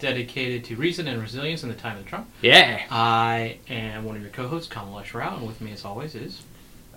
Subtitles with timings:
[0.00, 2.28] dedicated to reason and resilience in the time of Trump.
[2.42, 2.82] Yeah.
[2.90, 6.42] I am one of your co-hosts, Kamalesh Rao, and with me, as always, is.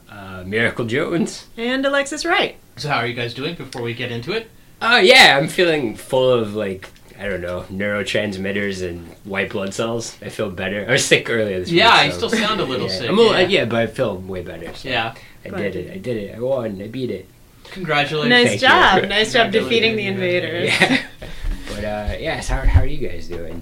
[0.10, 1.48] Uh, Miracle Jones.
[1.58, 2.58] And Alexis Wright.
[2.78, 4.50] So, how are you guys doing before we get into it?
[4.82, 10.18] Oh yeah, I'm feeling full of like I don't know neurotransmitters and white blood cells.
[10.22, 10.86] I feel better.
[10.88, 11.80] I was sick earlier this week.
[11.80, 12.12] Yeah, week.
[12.12, 12.98] you still sound a little yeah.
[13.00, 13.48] sick, I'm a little, yeah.
[13.48, 13.66] yeah.
[13.66, 14.74] but I feel way better.
[14.76, 15.16] So Yeah.
[15.46, 15.94] I Glad did it.
[15.94, 16.36] I did it.
[16.36, 16.82] I won.
[16.82, 17.28] I beat it.
[17.72, 18.30] Congratulations.
[18.30, 19.04] Nice Thank job.
[19.04, 19.10] you.
[19.10, 20.82] Nice job defeating the Congratulations.
[20.82, 21.10] invaders.
[21.22, 21.28] Yeah.
[21.70, 23.62] but uh, yes, how how are you guys doing?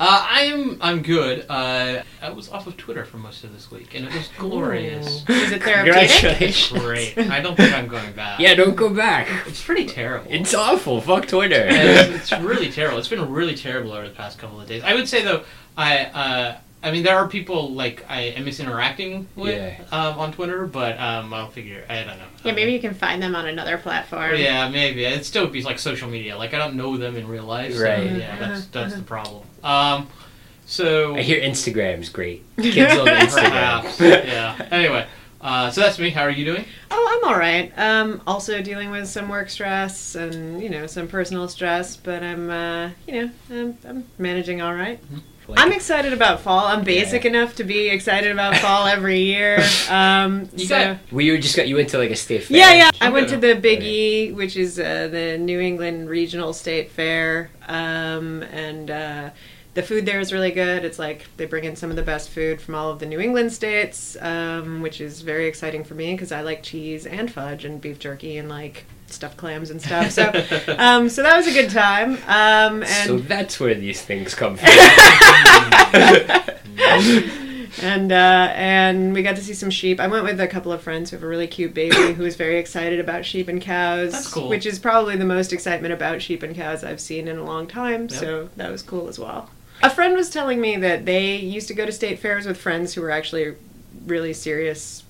[0.00, 1.44] Uh, I'm I'm good.
[1.48, 5.24] Uh, I was off of Twitter for most of this week, and it was glorious.
[5.28, 6.08] Is it therapeutic?
[6.10, 6.80] Congratulations.
[6.80, 7.18] Great.
[7.18, 8.38] I don't think I'm going back.
[8.38, 9.26] Yeah, don't go back.
[9.48, 10.30] It's pretty terrible.
[10.30, 11.00] It's awful.
[11.00, 11.66] Fuck Twitter.
[11.68, 12.98] it's, it's really terrible.
[12.98, 14.84] It's been really terrible over the past couple of days.
[14.84, 15.42] I would say though,
[15.76, 19.80] I uh, I mean there are people like I am interacting with Yeah.
[19.90, 21.84] um, on Twitter, but um, I'll figure.
[21.88, 22.24] I don't know.
[22.44, 24.36] Yeah, maybe you can find them on another platform.
[24.36, 26.36] Yeah, maybe it still would be like social media.
[26.38, 27.74] Like I don't know them in real life.
[27.74, 28.10] So, Right.
[28.12, 29.42] Yeah, that's that's the problem.
[29.64, 30.06] Um,
[30.66, 32.44] so I hear Instagram's great.
[32.60, 33.80] Kids love Instagram.
[33.82, 34.00] perhaps.
[34.00, 34.68] yeah.
[34.70, 35.06] Anyway,
[35.40, 36.10] uh, so that's me.
[36.10, 36.64] How are you doing?
[36.90, 37.72] Oh, I'm all right.
[37.78, 42.50] Um, also dealing with some work stress and you know some personal stress, but I'm
[42.50, 45.00] uh, you know I'm, I'm managing all right.
[45.46, 46.66] Like, I'm excited about fall.
[46.66, 47.30] I'm basic Yeah.
[47.30, 49.58] enough to be excited about fall every year.
[49.88, 52.58] Um, You so got- well, you just got you went to like a state fair.
[52.58, 52.90] yeah, yeah.
[53.00, 57.50] I went to the Big E, which is uh, the New England Regional State Fair,
[57.66, 59.30] um, and uh,
[59.78, 60.84] the food there is really good.
[60.84, 63.20] It's like they bring in some of the best food from all of the New
[63.20, 67.64] England states, um, which is very exciting for me because I like cheese and fudge
[67.64, 70.10] and beef jerky and like stuffed clams and stuff.
[70.10, 70.24] So,
[70.78, 72.14] um, so that was a good time.
[72.26, 74.68] Um, and So that's where these things come from.
[77.80, 80.00] and uh, and we got to see some sheep.
[80.00, 82.34] I went with a couple of friends who have a really cute baby who was
[82.34, 84.10] very excited about sheep and cows.
[84.10, 84.48] That's cool.
[84.48, 87.68] Which is probably the most excitement about sheep and cows I've seen in a long
[87.68, 88.08] time.
[88.08, 88.10] Yep.
[88.10, 89.48] So that was cool as well.
[89.82, 92.94] A friend was telling me that they used to go to state fairs with friends
[92.94, 93.54] who were actually
[94.06, 95.04] really seriously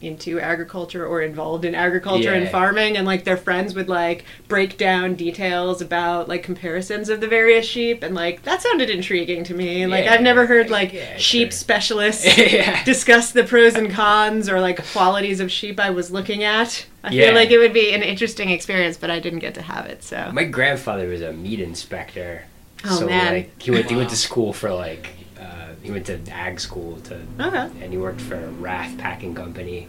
[0.00, 4.78] into agriculture or involved in agriculture and farming and like their friends would like break
[4.78, 9.52] down details about like comparisons of the various sheep and like that sounded intriguing to
[9.52, 10.14] me like Yeah.
[10.14, 11.58] i've never heard like Yeah, sheep sure.
[11.58, 12.82] specialists yeah.
[12.84, 16.86] discuss the pros and cons or like qualities of sheep I was looking at.
[17.04, 17.26] I Yeah.
[17.26, 20.02] feel like it would be an interesting experience, but I didn't get to have it.
[20.02, 22.44] So My grandfather was a meat inspector.
[22.84, 23.34] Oh, so man.
[23.34, 25.10] like he went he went to school for like
[25.40, 27.70] uh, he went to ag school to Okay.
[27.82, 29.88] and he worked for a Rath packing company.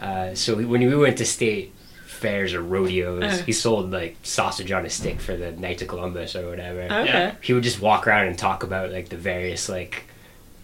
[0.00, 1.72] Uh, so he, when we went to state
[2.06, 3.42] fairs or rodeos, Uh.
[3.44, 6.82] he sold like sausage on a stick for the Knights of Columbus or whatever.
[6.82, 7.04] okay.
[7.06, 7.34] Yeah.
[7.40, 10.04] He would just walk around and talk about like the various like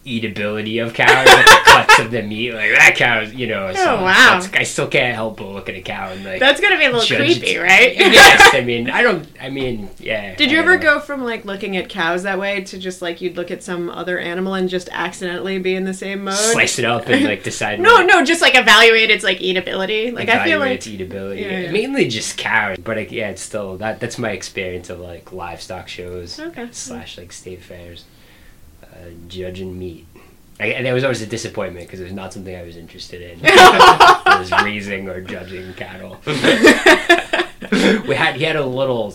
[0.05, 2.53] eatability of cows, like the cuts of the meat.
[2.53, 3.69] Like that cow, you know.
[3.69, 4.41] Oh, so Oh, wow.
[4.55, 6.41] I still can't help but look at a cow and like.
[6.41, 7.61] That's gonna be a little creepy, it.
[7.61, 7.95] right?
[7.97, 9.27] yes, I mean, I don't.
[9.41, 10.35] I mean, yeah.
[10.35, 10.83] Did you ever know.
[10.83, 13.89] go from like looking at cows that way to just like you'd look at some
[13.91, 16.35] other animal and just accidentally be in the same mode?
[16.35, 17.81] slice it up and like decide?
[17.81, 20.12] No, like, no, just like evaluate its like eatability.
[20.12, 21.43] Like I feel like its eatability.
[21.43, 21.71] Yeah, yeah.
[21.73, 24.01] Mainly just cows, but like, yeah, it's still that.
[24.01, 26.69] That's my experience of like livestock shows Okay.
[26.73, 28.05] slash like state fairs,
[29.29, 30.07] judging meat.
[30.61, 33.23] I, and that was always a disappointment because it was not something I was interested
[33.23, 33.41] in.
[33.43, 36.19] it was raising or judging cattle.
[38.07, 39.15] we had he had a little.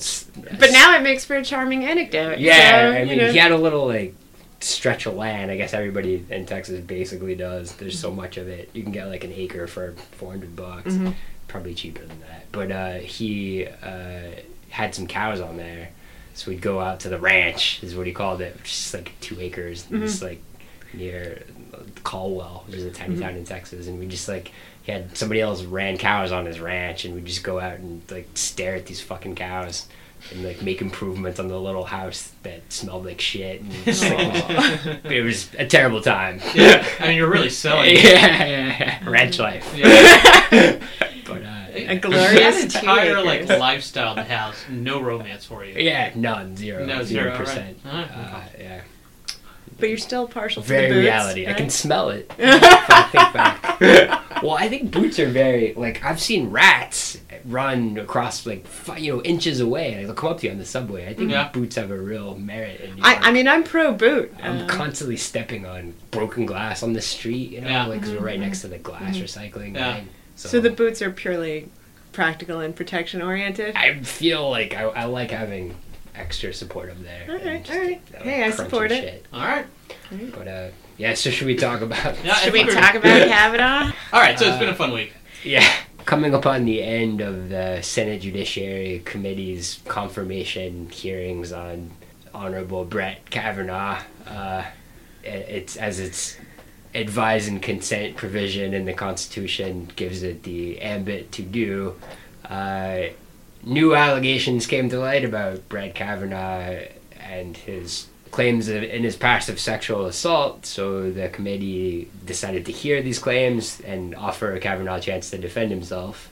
[0.60, 2.40] But now it makes for a charming anecdote.
[2.40, 3.32] Yeah, so, I mean, know.
[3.32, 4.16] he had a little like
[4.60, 5.52] stretch of land.
[5.52, 7.76] I guess everybody in Texas basically does.
[7.76, 8.70] There's so much of it.
[8.74, 10.94] You can get like an acre for 400 bucks.
[10.94, 11.14] Mhm.
[11.48, 12.46] Probably cheaper than that.
[12.52, 14.32] But uh, he uh,
[14.70, 15.90] had some cows on there,
[16.38, 17.84] so we'd go out to the ranch.
[17.84, 20.02] Is what he called it, which is like two acres, Mhm.
[20.02, 20.42] just like
[20.94, 21.44] near
[22.04, 23.22] Caldwell, which is a tiny Mhm.
[23.22, 24.52] town in Texas, and we just like.
[24.84, 28.02] He had somebody else ran cows on his ranch, and we'd just go out and
[28.10, 29.86] like stare at these fucking cows
[30.32, 33.60] and like make improvements on the little house that smelled like shit.
[33.60, 36.40] And just, like, it was a terrible time.
[36.56, 36.88] yeah.
[37.02, 37.96] I mean, you're really selling.
[37.98, 39.10] yeah, yeah, yeah.
[39.10, 39.70] ranch life.
[39.76, 40.32] Yeah.
[41.26, 45.74] but uh, A glorious That two entire like lifestyle that has no romance for you.
[45.76, 47.78] yeah, none, zero, No, zero zero, percent.
[47.86, 48.08] right.
[48.12, 48.82] Uh, yeah,
[49.80, 51.48] But you're still partial to very the boots, reality.
[51.48, 52.32] I can smell it.
[52.40, 54.42] if I think back.
[54.44, 59.16] Well, I think boots are very like I've seen rats run across like fi- you
[59.16, 59.96] know inches away.
[59.98, 61.08] Like, they'll come up to you on the subway.
[61.08, 61.50] I think Yeah.
[61.50, 62.82] boots have a real merit.
[62.82, 64.34] In New I, I mean, I'm pro boot.
[64.44, 67.86] I'm Um, constantly stepping on broken glass on the street, you know, Yeah.
[67.88, 68.44] like 'cause we're right Mhm.
[68.44, 69.24] next to the glass Mhm.
[69.24, 69.88] recycling Yeah.
[69.88, 70.10] line.
[70.38, 71.70] So the boots are purely
[72.14, 73.76] practical and protection oriented.
[73.76, 75.76] I feel like I, I like having
[76.16, 77.26] extra support up there.
[77.30, 78.02] Alright, and just, alright.
[78.18, 79.02] uh, Hey, I support it.
[79.04, 79.26] shit.
[79.34, 79.66] All right.
[80.34, 80.68] But uh,
[80.98, 81.14] yeah.
[81.14, 82.24] So should we talk about?
[82.24, 83.92] Yeah, Should we talk about Kavanaugh?
[84.14, 84.38] All right.
[84.40, 85.14] So it's Uh, been a fun week.
[85.44, 85.68] Yeah.
[86.06, 91.92] coming upon the end of the Senate Judiciary Committee's confirmation hearings on
[92.34, 94.64] Honorable Brett Kavanaugh, uh,
[95.24, 96.38] it's as its
[96.98, 101.96] advise and consent provision in the Constitution gives it the ambit to do.
[102.44, 103.04] Uh,
[103.64, 106.80] new allegations came to light about Brett Kavanaugh
[107.20, 110.66] and his claims of, in his past of sexual assault.
[110.66, 115.70] So the committee decided to hear these claims and offer Kavanaugh a chance to defend
[115.70, 116.32] himself.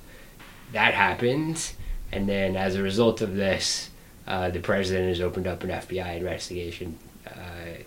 [0.71, 1.71] That happened,
[2.11, 3.91] and then as a result of this,
[4.27, 6.97] uh, the president has opened up an FBI investigation,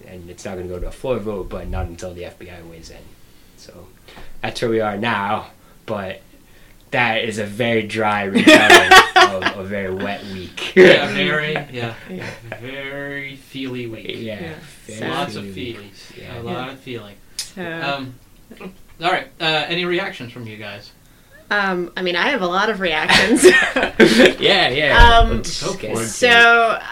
[0.07, 2.69] and it's not going to go to a floor vote, but not until the FBI
[2.71, 2.99] weighs in.
[3.57, 3.89] So
[4.41, 5.49] that's where we are now,
[5.87, 6.21] but
[6.91, 10.75] that is a very dry retelling of a very wet week.
[10.77, 12.31] Yeah, very, yeah, Yeah.
[12.61, 14.07] very feely week.
[14.09, 14.55] Yeah, Yeah.
[14.87, 15.11] very Sad.
[15.11, 16.13] Lots of feelings.
[16.17, 16.41] Yeah.
[16.41, 17.17] A lot of feeling.
[17.37, 18.15] So, Um,
[18.61, 19.27] all right.
[19.41, 20.93] Uh, any reactions from you guys?
[21.51, 23.45] um, I mean, I have a lot of reactions.
[24.41, 25.19] yeah, yeah.
[25.19, 25.91] Um, Let's Go get for it.
[25.91, 26.07] into it.
[26.09, 26.83] so,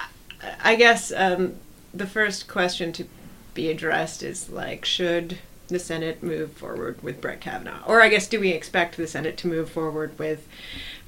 [0.63, 1.55] I guess um,
[1.97, 3.05] the first question to
[3.55, 5.39] be addressed is like, should
[5.69, 7.83] the Senate move forward with Brett Kavanaugh?
[7.87, 10.47] Or I guess, do we expect the Senate to move forward with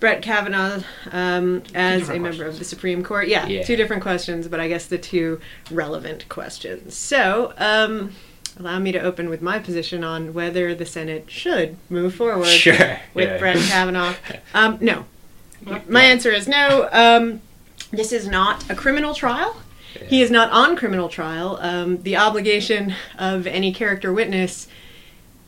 [0.01, 0.81] Brett Kavanaugh
[1.13, 3.29] um, as a different member of the Supreme Court?
[3.29, 3.63] Yeah, Yeah.
[3.63, 5.41] two different questions, but I guess the two
[5.71, 6.97] relevant questions.
[6.97, 8.13] So, um,
[8.59, 12.99] allow me to open with my position on whether the Senate should move forward Sure.
[13.15, 13.39] with yeah.
[13.39, 14.15] Brett Kavanaugh.
[14.55, 15.05] Um, no.
[15.89, 16.89] My answer is no.
[16.93, 17.41] Um,
[17.93, 19.57] this is not a criminal trial.
[20.07, 21.59] He is not on criminal trial.
[21.61, 24.69] Um, the obligation of any character witness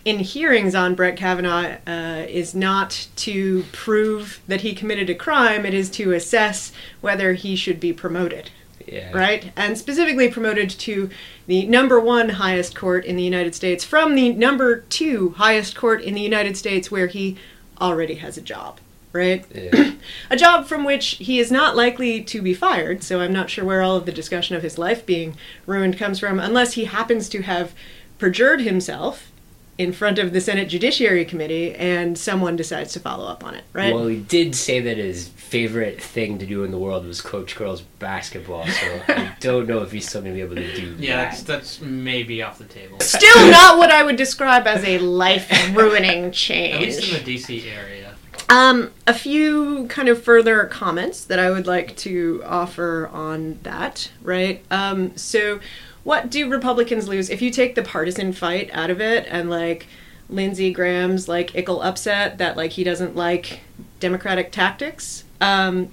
[0.04, 5.66] in hearings on Brett Kavanaugh uh, is not to prove that he committed a crime,
[5.66, 8.50] it is to assess whether he should be promoted
[8.86, 9.10] Yeah.
[9.12, 9.52] right?
[9.56, 11.10] And specifically promoted to
[11.46, 16.00] the number one highest court in the United States from the number two highest court
[16.02, 17.36] in the United States where he
[17.78, 18.78] already has a job,
[19.12, 19.44] right?
[19.54, 19.92] Yeah.
[20.30, 23.64] A job from which he is not likely to be fired, so I'm not sure
[23.64, 25.36] where all of the discussion of his life being
[25.66, 27.72] ruined comes from, unless he happens to have
[28.18, 29.26] perjured himself
[29.78, 33.64] in front of the Senate Judiciary Committee and someone decides to follow up on it,
[33.72, 33.94] right?
[33.94, 37.56] Well, he did say that his favorite thing to do in the world was coach
[37.56, 40.96] girls basketball, so I don't know if he's still going to be able to do
[40.98, 41.30] Yeah, that.
[41.30, 43.00] that's, that's maybe off the table.
[43.00, 46.74] Still not what I would describe as a life ruining change.
[46.74, 47.99] At least in the DC area.
[48.50, 54.10] Um, a few kind of further comments that I would like to offer on that,
[54.22, 54.64] right?
[54.72, 55.60] Um, so,
[56.02, 59.86] what do Republicans lose if you take the partisan fight out of it and like
[60.28, 63.60] Lindsey Graham's like ickle upset that like he doesn't like
[64.00, 65.22] Democratic tactics?
[65.40, 65.92] Um,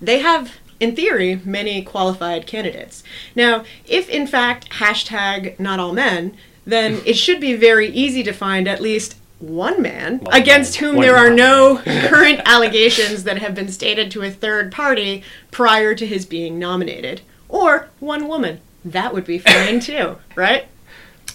[0.00, 3.04] they have, in theory, many qualified candidates.
[3.34, 8.32] Now, if in fact hashtag not all men, then it should be very easy to
[8.32, 10.88] find at least one man One against man.
[10.90, 15.22] whom One there are no current allegations that have been stated to a third party
[15.50, 17.20] prior to his being nominated.
[17.48, 18.60] Or one woman.
[18.84, 20.66] That would be fine too, right?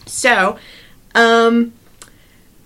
[0.06, 0.58] So,
[1.16, 1.74] um,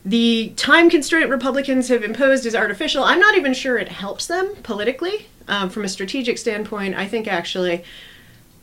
[0.05, 3.03] the time constraint Republicans have imposed is artificial.
[3.03, 5.27] I'm not even sure it helps them politically.
[5.49, 7.83] Um, from a strategic standpoint, I think actually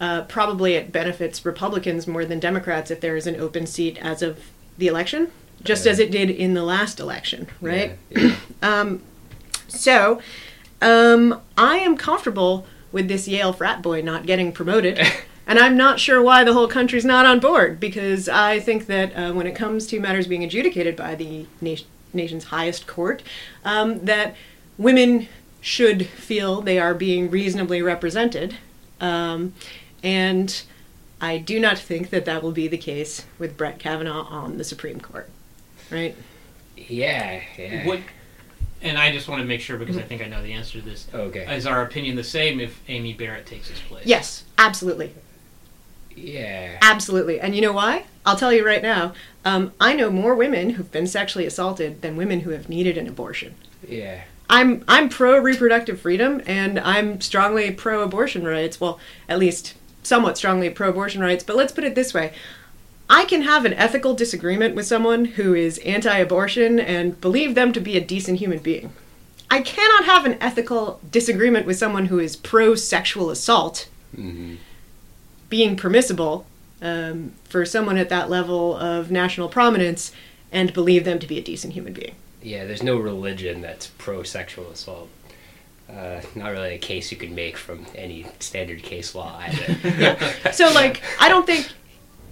[0.01, 4.23] uh, probably it benefits Republicans more than Democrats if there is an open seat as
[4.23, 4.39] of
[4.79, 5.31] the election,
[5.63, 5.93] just Yeah.
[5.93, 7.97] as it did in the last election, right?
[8.11, 9.03] Yeah, Um,
[9.69, 10.21] so,
[10.81, 15.01] um, I am comfortable with this Yale frat boy not getting promoted.
[15.47, 19.13] And I'm not sure why the whole country's not on board because I think that
[19.15, 23.23] uh, when it comes to matters being adjudicated by the nation, nation's highest court,
[23.63, 24.35] um, that
[24.79, 25.29] women
[25.61, 28.57] should feel they are being reasonably represented.
[29.03, 29.53] Um,
[30.03, 30.63] and
[31.21, 34.65] I do not think that that will be the case with Brett Kavanaugh on the
[34.65, 35.29] Supreme Court.
[35.91, 36.17] Right?
[36.77, 37.87] yeah, yeah.
[37.87, 38.01] What?
[38.83, 40.85] And I just want to make sure because I think I know the answer to
[40.85, 41.07] this.
[41.15, 41.57] Okay.
[41.57, 44.05] Is our opinion the same if Amy Barrett takes his place?
[44.05, 45.15] Yes, absolutely.
[46.15, 46.79] Yeah.
[46.83, 47.41] Absolutely.
[47.41, 48.05] And you know why?
[48.27, 49.15] I'll tell you right now.
[49.45, 53.09] Um, I know more women who've been sexually assaulted than women who have needed an
[53.09, 53.55] abortion.
[53.87, 54.23] Yeah.
[54.51, 58.81] I'm I'm pro reproductive freedom and I'm strongly pro abortion rights.
[58.81, 62.33] Well, at least somewhat strongly pro abortion rights, but let's put it this way.
[63.09, 67.73] I can have an ethical disagreement with someone who is anti abortion and believe them
[67.73, 68.93] to be a decent human being.
[69.51, 74.55] I cannot have an ethical disagreement with someone who is pro sexual assault hmm
[75.55, 76.47] being permissible
[76.83, 80.11] um, for someone at that level of national prominence
[80.51, 82.15] and believe them to be a decent human being.
[82.43, 85.09] Yeah, there's no religion that's pro sexual assault.
[85.89, 90.17] Uh, not really a case you could make from any standard case law either.
[90.53, 91.69] So like I don't think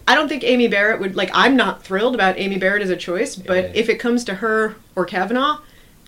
[0.06, 2.96] I don't think Amy Barrett would like I'm not thrilled about Amy Barrett as a
[2.96, 3.72] choice, but Yeah.
[3.74, 5.58] if it comes to her or Kavanaugh,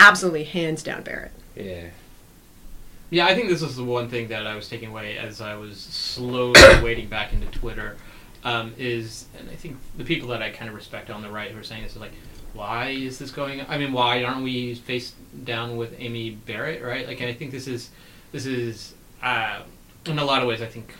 [0.00, 1.32] absolutely hands down Barrett.
[1.56, 1.84] Yeah.
[3.10, 5.54] Yeah, I think this is the one thing that I was taking away as I
[5.54, 7.96] was slowly wading back into Twitter.
[8.42, 11.50] Um, is and I think the people that I kind of respect on the right
[11.50, 12.12] who are saying this is like,
[12.52, 13.64] why is this going?
[13.68, 15.12] I mean, why aren't we face
[15.44, 17.06] down with Amy Barrett, right?
[17.06, 17.90] Like, and I think this is
[18.32, 19.60] this is uh,
[20.06, 20.60] in a lot of ways.
[20.60, 20.92] I think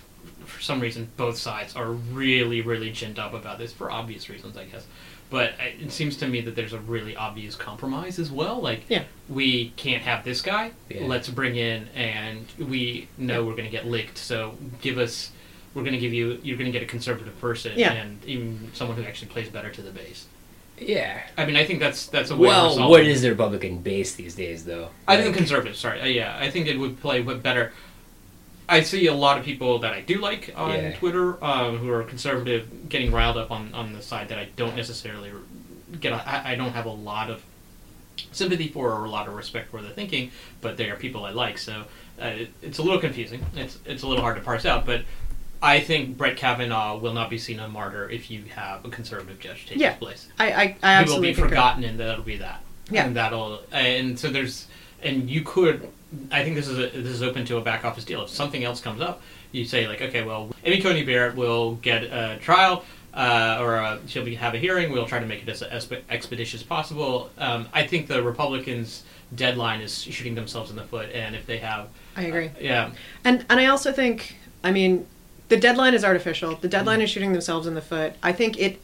[0.45, 4.57] for some reason both sides are really really ginned up about this for obvious reasons,
[4.57, 4.87] I guess.
[5.31, 8.61] But it seems to me that there's a really obvious compromise as well.
[8.61, 9.05] Like, Yeah.
[9.29, 10.73] we can't have this guy.
[10.89, 11.07] Yeah.
[11.07, 14.19] Let's bring in, and we know we're going to get licked.
[14.19, 15.33] So give us.
[15.73, 16.39] We're going to give you.
[16.45, 17.95] You're going to get a conservative person, Yeah.
[17.95, 20.27] and even someone who actually plays better to the base.
[20.79, 21.21] Yeah.
[21.37, 22.49] I mean, I think that's that's a way.
[22.49, 23.09] Well, resolve what it.
[23.09, 24.91] is the Republican base these days, though?
[25.09, 25.79] I think Like, the conservatives.
[25.81, 27.73] Sorry, uh, yeah, I think it would play w- better.
[28.69, 30.97] I see a lot of people that I do like on Yeah.
[30.97, 34.75] Twitter um, who are conservative getting riled up on, on the side that I don't
[34.77, 35.31] necessarily
[36.01, 36.13] get.
[36.13, 37.43] A, I, I don't have a lot of
[38.33, 40.31] sympathy for or a lot of respect for their thinking,
[40.61, 41.59] but they are people I like.
[41.59, 41.85] So
[42.21, 43.45] uh, it, it's a little confusing.
[43.55, 45.03] It's it's a little hard to parse out, but.
[45.63, 49.41] I think Brett Kavanaugh will not be seen a martyr if you have a conservative
[49.41, 49.93] judge take Yeah.
[49.93, 53.07] his place I, I, I he will absolutely be forgotten and that'll be that Yeah.
[53.07, 54.67] and that'll and so there's
[55.03, 55.89] and you could
[56.31, 58.65] i think this is a, this is open to a back office deal if something
[58.65, 59.21] else comes up
[59.53, 63.99] you say like okay well amy coney barrett will get a trial uh, or uh
[64.07, 67.31] she'll be, have a hearing we'll try to make it as expe- expeditious as possible
[67.39, 69.05] um, i think the republicans
[69.35, 72.51] deadline is shooting themselves in the foot and if they have I agree.
[72.61, 72.91] yeah
[73.25, 75.07] And and I also think, I mean,
[75.49, 76.55] the deadline is artificial.
[76.55, 78.15] The deadline is shooting themselves in the foot.
[78.23, 78.81] I think it,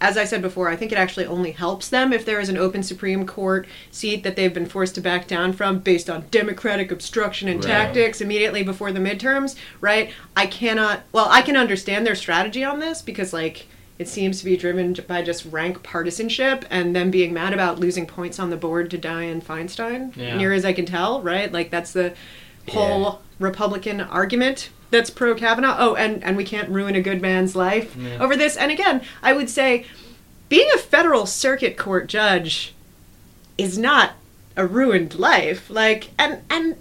[0.00, 2.56] as I said before, I think it actually only helps them if there is an
[2.56, 6.92] open Supreme Court seat that they've been forced to back down from based on Democratic
[6.92, 7.70] obstruction and Right.
[7.72, 9.56] tactics immediately before the midterms.
[9.80, 10.10] Right?
[10.36, 11.02] I cannot.
[11.12, 13.66] Well, I can understand their strategy on this because like.
[13.96, 18.06] It seems to be driven by just rank partisanship and them being mad about losing
[18.06, 20.36] points on the board to Dianne Feinstein, Yeah.
[20.36, 21.52] near as I can tell, right?
[21.52, 22.12] Like that's the
[22.70, 23.16] whole Yeah.
[23.38, 25.76] Republican argument that's pro Kavanaugh.
[25.78, 28.18] Oh, and and we can't ruin a good man's life Yeah.
[28.22, 28.56] over this.
[28.56, 29.86] And again, I would say
[30.48, 32.74] being a federal circuit court judge
[33.58, 34.12] is not
[34.56, 35.68] a ruined life.
[35.68, 36.76] Like and and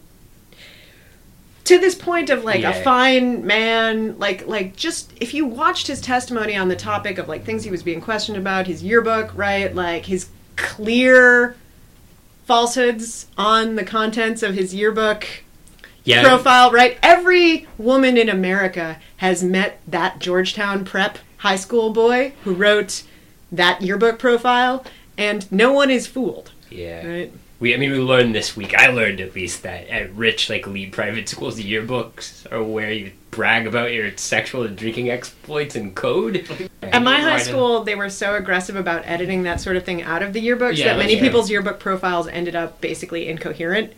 [1.64, 6.02] to this point of like a fine man, like like just if you watched his
[6.02, 9.74] testimony on the topic of like things he was being questioned about, his yearbook, right?
[9.74, 11.56] Like his clear
[12.46, 15.26] falsehoods on the contents of his yearbook
[16.04, 16.24] Yeah.
[16.24, 16.98] profile, right?
[17.02, 23.04] Every woman in America has met that Georgetown prep high school boy who wrote
[23.52, 24.84] that yearbook profile,
[25.18, 27.06] and no one is fooled, Yeah.
[27.08, 27.32] right?
[27.60, 28.76] We, I mean, we learned this week.
[28.76, 32.92] I learned at least that at rich, like elite private schools, the yearbooks are where
[32.92, 36.46] you brag about your sexual and drinking exploits and code.
[36.82, 40.22] At my high school, they were so aggressive about editing that sort of thing out
[40.22, 43.94] of the yearbooks Yeah, that many people's yearbook profiles ended up basically incoherent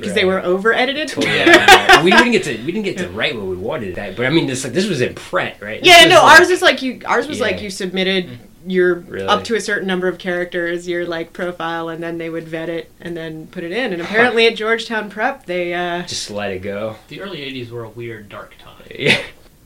[0.00, 1.08] because they were over edited.
[1.08, 1.34] Totally.
[1.36, 2.02] Yeah.
[2.02, 4.30] we didn't get to we didn't get to write what we wanted that, but I
[4.30, 5.80] mean, this like this was in print, right?
[5.80, 7.00] This Yeah, was no, like- ours is like you.
[7.06, 9.26] Ours was like you submitted your Really?
[9.26, 12.68] up to a certain number of characters, your like profile, and then they would vet
[12.68, 13.92] it and then put it in.
[13.92, 16.96] And apparently at Georgetown Prep, they uh, just let it go.
[17.08, 19.22] the early 80s were a weird dark time Yeah.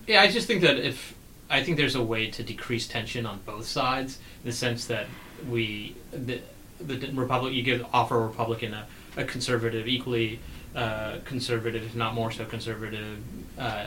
[0.06, 1.14] Yeah, I just think that if
[1.50, 5.06] I think there's a way to decrease tension on both sides, in the sense that
[5.48, 6.40] we the
[6.80, 8.86] the Republic you give offer a Republican a,
[9.16, 10.40] a conservative equally
[10.74, 13.18] uh, conservative, if not more so conservative.
[13.58, 13.86] Uh,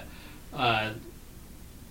[0.53, 0.91] uh,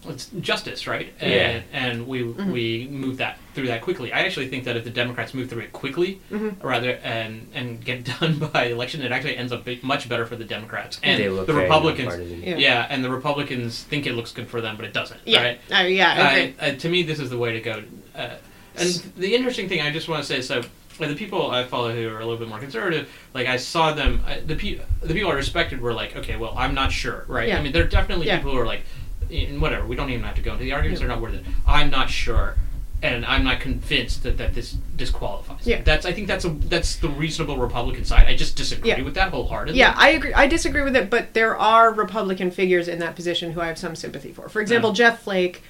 [0.07, 1.15] it's justice, right?
[1.19, 1.61] And, Yeah.
[1.73, 2.53] and we Mm-hmm.
[2.53, 4.13] we move that through that quickly.
[4.13, 6.63] I actually think that if the Democrats move through it quickly, Mhm.
[6.63, 10.37] rather and and get done by election, it actually ends up be- much better for
[10.37, 12.15] the Democrats and They look the Republicans.
[12.45, 12.57] Yeah.
[12.59, 12.87] Yeah.
[12.91, 15.21] and the Republicans think it looks good for them, but it doesn't.
[15.25, 15.61] yeah, Right?
[15.73, 16.67] uh, yeah, I.
[16.67, 17.83] Uh, uh, to me, this is the way to go.
[18.15, 18.35] Uh,
[18.77, 20.63] and the interesting thing, I just want to say, so
[21.01, 23.93] uh, the people I follow who are a little bit more conservative, like I saw
[23.93, 27.25] them, uh, the pe- the people I respected were like, okay, well, I'm not sure,
[27.29, 27.49] right?
[27.49, 27.59] Yeah.
[27.59, 28.37] I mean, there are definitely Yeah.
[28.39, 28.83] people who are like,
[29.31, 29.87] in whatever.
[29.87, 31.09] We don't even have to go into the arguments; Yeah.
[31.09, 31.45] they're not worth it.
[31.67, 32.57] I'm not sure.
[33.03, 35.67] And I'm not convinced that, that this disqualifies.
[35.67, 35.83] Yeah.
[35.83, 38.27] That's I think that's a that's the reasonable Republican side.
[38.29, 39.03] I just disagree Yeah.
[39.03, 39.79] with that wholeheartedly.
[39.79, 40.33] Yeah, I agree.
[40.33, 43.77] I disagree with it, but there are Republican figures in that position who I have
[43.79, 44.49] some sympathy for.
[44.49, 44.93] For example.
[44.93, 45.63] Jeff Flake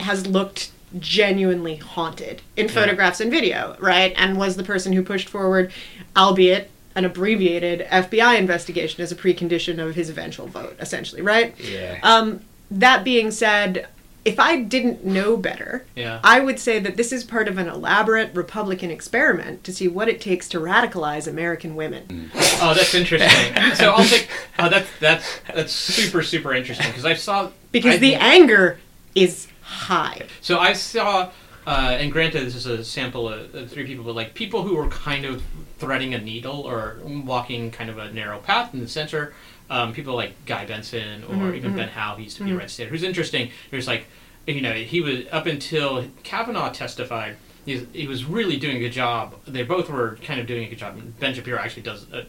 [0.00, 2.72] has looked genuinely haunted in Yeah.
[2.72, 4.12] photographs and video, right?
[4.16, 5.72] And was the person who pushed forward,
[6.16, 11.54] albeit an abbreviated FBI investigation as a precondition of his eventual vote, essentially, right?
[11.60, 11.98] Yeah.
[12.02, 12.40] Um,
[12.70, 13.86] that being said,
[14.24, 16.18] if I didn't know better, Yeah.
[16.24, 20.08] I would say that this is part of an elaborate Republican experiment to see what
[20.08, 22.30] it takes to radicalize American women.
[22.60, 23.54] Oh, that's interesting.
[23.74, 24.28] so I'll take.
[24.58, 28.78] Oh, that's that's that's super super interesting because I saw Because I- the anger
[29.14, 30.22] is high.
[30.40, 31.30] So I saw
[31.66, 34.76] uh, and granted, this is a sample of, of three people, but like people who
[34.76, 35.42] were kind of
[35.78, 39.34] threading a needle or walking kind of a narrow path in the center.
[39.68, 41.76] Um, people like Guy Benson or Mhm, even mhm.
[41.76, 42.54] Ben Howe, he used to be Mhm.
[42.54, 42.88] a red state.
[42.88, 43.50] Who's interesting.
[43.72, 44.06] There's like,
[44.46, 47.36] you know, he was up until Kavanaugh testified.
[47.64, 49.34] He, he was really doing a good job.
[49.44, 50.96] They both were kind of doing a good job.
[51.18, 52.26] Ben Shapiro actually does uh,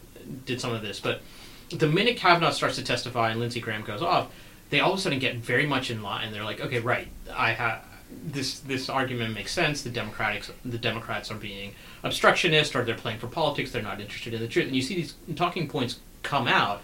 [0.48, 1.22] did some of this, but
[1.70, 4.29] the minute Kavanaugh starts to testify and Lindsey Graham goes off,
[4.70, 6.32] they all of a sudden get very much in line.
[6.32, 7.84] They're like, okay, right, I have
[8.26, 9.82] this this argument makes sense.
[9.82, 13.72] The Democrats the Democrats are being obstructionist, or they're playing for politics.
[13.72, 14.68] They're not interested in the truth.
[14.68, 16.82] And you see these talking points come out.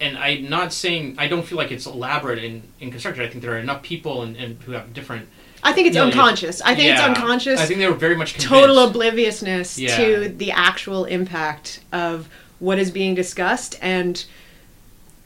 [0.00, 3.22] And I'm not saying I don't feel like it's elaborate in, in construction.
[3.22, 5.28] I think there are enough people and, and who have different.
[5.62, 6.62] I think it's No, unconscious.
[6.62, 7.60] I think it's unconscious.
[7.60, 8.48] I think they were very much convinced.
[8.48, 9.96] total obliviousness Yeah.
[9.98, 14.24] to the actual impact of what is being discussed and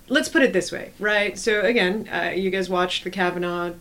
[0.08, 3.72] let's put it this way right so again uh, you guys watched the kavanaugh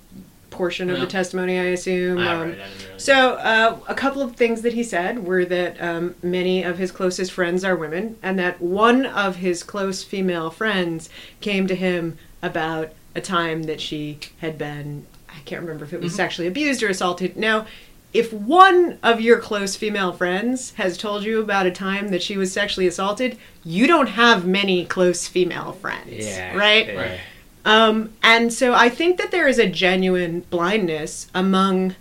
[0.49, 1.05] portion of Yeah.
[1.05, 2.59] the testimony i assume Ah, um, I really-
[2.97, 6.91] so uh, a couple of things that he said were that um, many of his
[6.91, 11.09] closest friends are women and that one of his close female friends
[11.41, 16.01] came to him about a time that she had been i can't remember if it
[16.01, 16.17] was Mhm.
[16.17, 17.65] sexually abused or assaulted now
[18.13, 22.37] if one of your close female friends has told you about a time that she
[22.37, 26.55] was sexually assaulted you don't have many close female friends Yeah.
[26.55, 26.95] right.
[26.95, 27.19] Right.
[27.65, 31.95] um, and so I think that there is a genuine blindness among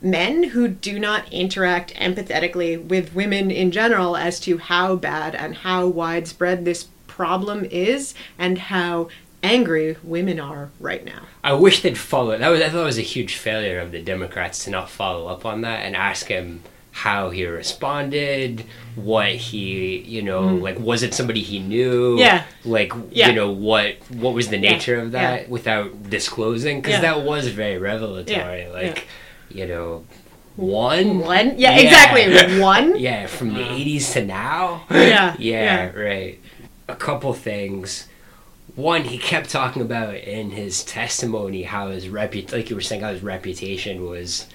[0.00, 5.54] men who do not interact empathetically with women in general as to how bad and
[5.56, 9.08] how widespread this problem is and how
[9.42, 11.22] angry women are right now.
[11.42, 12.36] I wish they'd follow.
[12.38, 15.26] That was I thought it was a huge failure of the Democrats to not follow
[15.28, 16.62] up on that and ask him
[16.94, 18.64] how he responded,
[18.96, 22.16] what he, you know, like was it somebody he knew?
[22.16, 22.20] Mm.
[22.20, 22.44] Yeah.
[22.64, 23.28] Like Yeah.
[23.28, 24.72] you know what what was the Yeah.
[24.72, 25.48] nature of that Yeah.
[25.48, 27.00] without disclosing because Yeah.
[27.14, 28.62] that was very revelatory.
[28.62, 28.68] Yeah.
[28.72, 29.06] Like
[29.50, 30.04] you know,
[30.56, 31.58] one One?
[31.58, 31.80] Yeah, Yeah.
[31.80, 32.60] exactly.
[32.60, 32.98] One?
[32.98, 33.74] Yeah, from the Uh.
[33.74, 34.84] eighties to now.
[34.90, 36.38] Yeah, yeah, right.
[36.88, 38.06] A couple things.
[38.74, 43.02] One, he kept talking about in his testimony how his repu like you were saying,
[43.02, 44.46] how his reputation was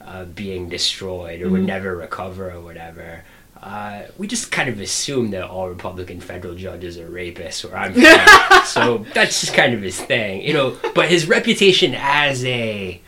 [0.00, 1.66] uh, being destroyed or would Mhm.
[1.66, 3.24] never recover or whatever.
[3.62, 7.92] Uh, we just kind of assume that all Republican federal judges are rapists, or I'm
[7.92, 8.62] from.
[8.64, 10.78] so that's just kind of his thing, you know.
[10.94, 13.00] But his reputation as a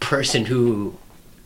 [0.00, 0.94] person who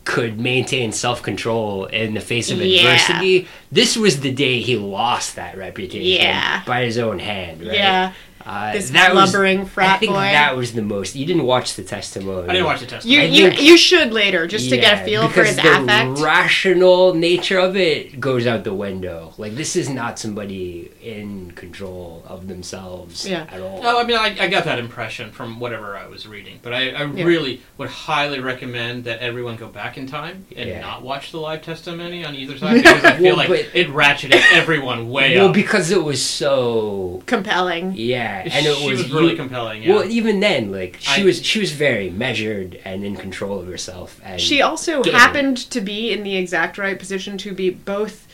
[0.05, 2.79] could maintain self control in the face of Yeah.
[2.81, 3.47] adversity.
[3.71, 6.61] This was the day he lost that reputation Yeah.
[6.65, 7.75] by his own hand, right?
[7.75, 8.11] Yeah.
[8.45, 10.19] Uh, This that was- blubbering frat I think boy.
[10.19, 11.15] that was the most.
[11.15, 12.47] You didn't watch the testimony.
[12.47, 13.21] I didn't watch the testimony.
[13.21, 15.81] I you, think- you should later, just to get a feel for because his the
[15.83, 16.19] affect.
[16.19, 19.33] rational nature of it goes out the window.
[19.37, 23.45] Like this is not somebody in control of themselves Yeah.
[23.51, 23.81] at all.
[23.81, 26.89] No, I mean, I, I got that impression from whatever I was reading, but I,
[26.89, 27.23] I Yeah.
[27.23, 30.81] really would highly recommend that everyone go back in time and Yeah.
[30.81, 33.87] not watch the live testimony on either side because I feel Well, like but- it
[33.89, 35.53] ratcheted everyone way well, up.
[35.53, 37.93] because it was so Compelling.
[37.95, 39.83] yeah, and it she was, was, really you- compelling.
[39.83, 39.95] Yeah.
[39.95, 43.67] Well, even then, like she I- was, she was very measured and in control of
[43.67, 44.19] herself.
[44.23, 45.13] And She also Good.
[45.13, 48.27] happened to be in the exact right position to be both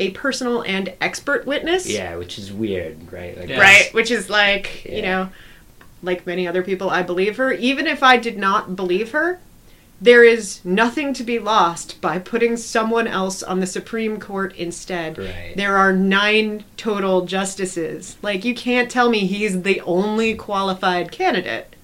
[0.00, 1.88] a personal and expert witness.
[1.88, 3.38] yeah, which is weird, right?
[3.38, 3.60] Like Yeah.
[3.60, 3.94] Right?
[3.94, 5.28] Which is like, you know,
[6.02, 7.52] like many other people, I believe her.
[7.52, 9.38] Even if I did not believe her,
[10.00, 15.18] there is nothing to be lost by putting someone else on the Supreme Court instead.
[15.18, 15.54] Right.
[15.56, 18.16] There are nine total justices.
[18.20, 21.74] Like, you can't tell me he's the only qualified candidate.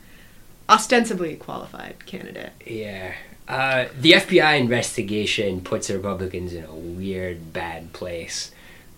[0.69, 2.53] Ostensibly qualified candidate.
[2.67, 3.15] Yeah.
[3.49, 8.53] Uh, the FBI investigation puts the Republicans in a weird, bad place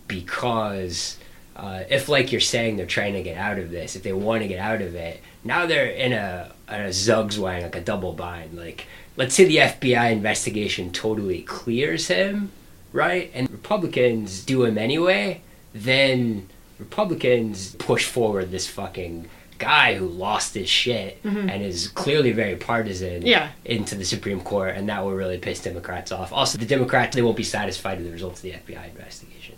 [0.08, 1.16] because
[1.56, 4.42] uh, if, like you're saying, they're trying to get out of this, if they want
[4.42, 8.12] to get out of it, now they're in a, in a Zugzwang, like a double
[8.12, 8.56] bind.
[8.56, 12.50] Like, let's say the FBI investigation totally clears him,
[12.92, 13.30] right?
[13.34, 15.42] And Republicans do him anyway,
[15.74, 16.48] then
[16.78, 23.24] Republicans push forward this fucking guy who lost his shit and is clearly very partisan
[23.24, 23.50] Yeah.
[23.64, 26.32] into the Supreme Court, and that will really piss Democrats off.
[26.32, 29.54] Also, the Democrats they won't be satisfied with the results of the FBI investigation.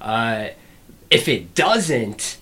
[0.00, 0.48] Uh,
[1.10, 2.38] if it doesn't,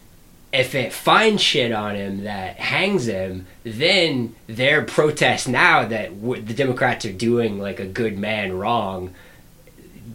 [0.53, 6.43] if it finds shit on him that hangs him, then their protest now that w-
[6.43, 9.15] the Democrats are doing like a good man wrong,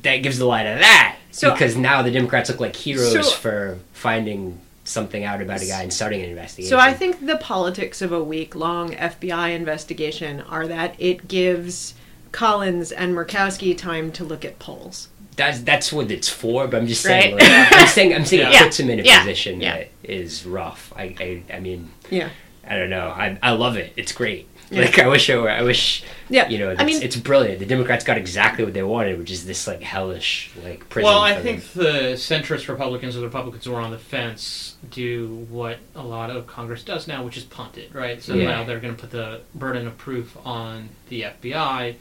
[0.03, 1.15] that gives the lie to that.
[1.31, 5.65] So- because now the Democrats look like heroes So- for finding something out about a
[5.65, 6.69] guy and starting an investigation.
[6.69, 11.93] So I think the politics of a week long FBI investigation are that it gives
[12.31, 15.09] Collins and Murkowski time to look at polls.
[15.37, 16.67] That's that's what it's for.
[16.67, 17.43] But I'm just saying, Right.
[17.49, 18.59] like, I'm saying, I'm saying Yeah.
[18.59, 19.19] it puts him in a Yeah.
[19.19, 19.77] position Yeah.
[19.77, 20.91] that is rough.
[20.97, 22.29] I, I, I mean, Yeah.
[22.67, 23.07] I don't know.
[23.07, 23.93] I I love it.
[23.95, 24.47] It's great.
[24.69, 24.81] Yeah.
[24.81, 25.49] Like I wish I were.
[25.49, 26.03] I wish.
[26.29, 27.59] Yeah, You know, I mean- it's brilliant.
[27.59, 31.09] The Democrats got exactly what they wanted, which is this like hellish like prison.
[31.09, 31.83] Well, I for think them.
[31.85, 36.29] the centrist Republicans or the Republicans who are on the fence do what a lot
[36.29, 38.21] of Congress does now, which is punt it, right?
[38.21, 38.49] So Yeah.
[38.49, 41.95] now they're going to put the burden of proof on the FBI.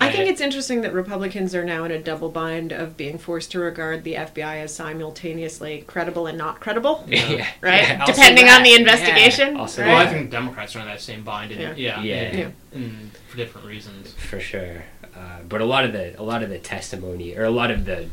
[0.00, 3.50] I think it's interesting that Republicans are now in a double bind of being forced
[3.52, 7.04] to regard the FBI as simultaneously credible and not credible.
[7.08, 7.82] yeah, Right?
[7.82, 11.22] Yeah, Depending on the Yeah, investigation, also Well, I think Democrats are in that same
[11.22, 12.00] bind, and, Yeah.
[12.00, 12.14] yeah, Yeah.
[12.22, 12.48] and- Yeah.
[12.72, 14.12] and for different reasons.
[14.14, 14.84] for sure.
[15.14, 17.84] Uh, but a lot of the a lot of the testimony or a lot of
[17.84, 18.08] the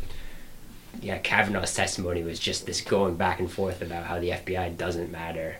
[1.02, 5.12] yeah Kavanaugh's testimony was just this going back and forth about how the FBI doesn't
[5.12, 5.58] matter,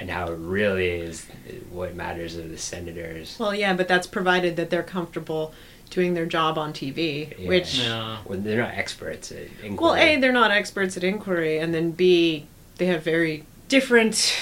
[0.00, 1.26] and how it really is
[1.70, 3.36] what matters are the senators.
[3.38, 5.52] Well, yeah, but that's provided that they're comfortable
[5.90, 7.48] doing their job on TV, Yeah.
[7.48, 8.18] which Yeah.
[8.24, 9.76] Well, they're not experts at inquiry.
[9.76, 12.46] Well, A, they're not experts at inquiry, and then B,
[12.78, 14.34] they have very different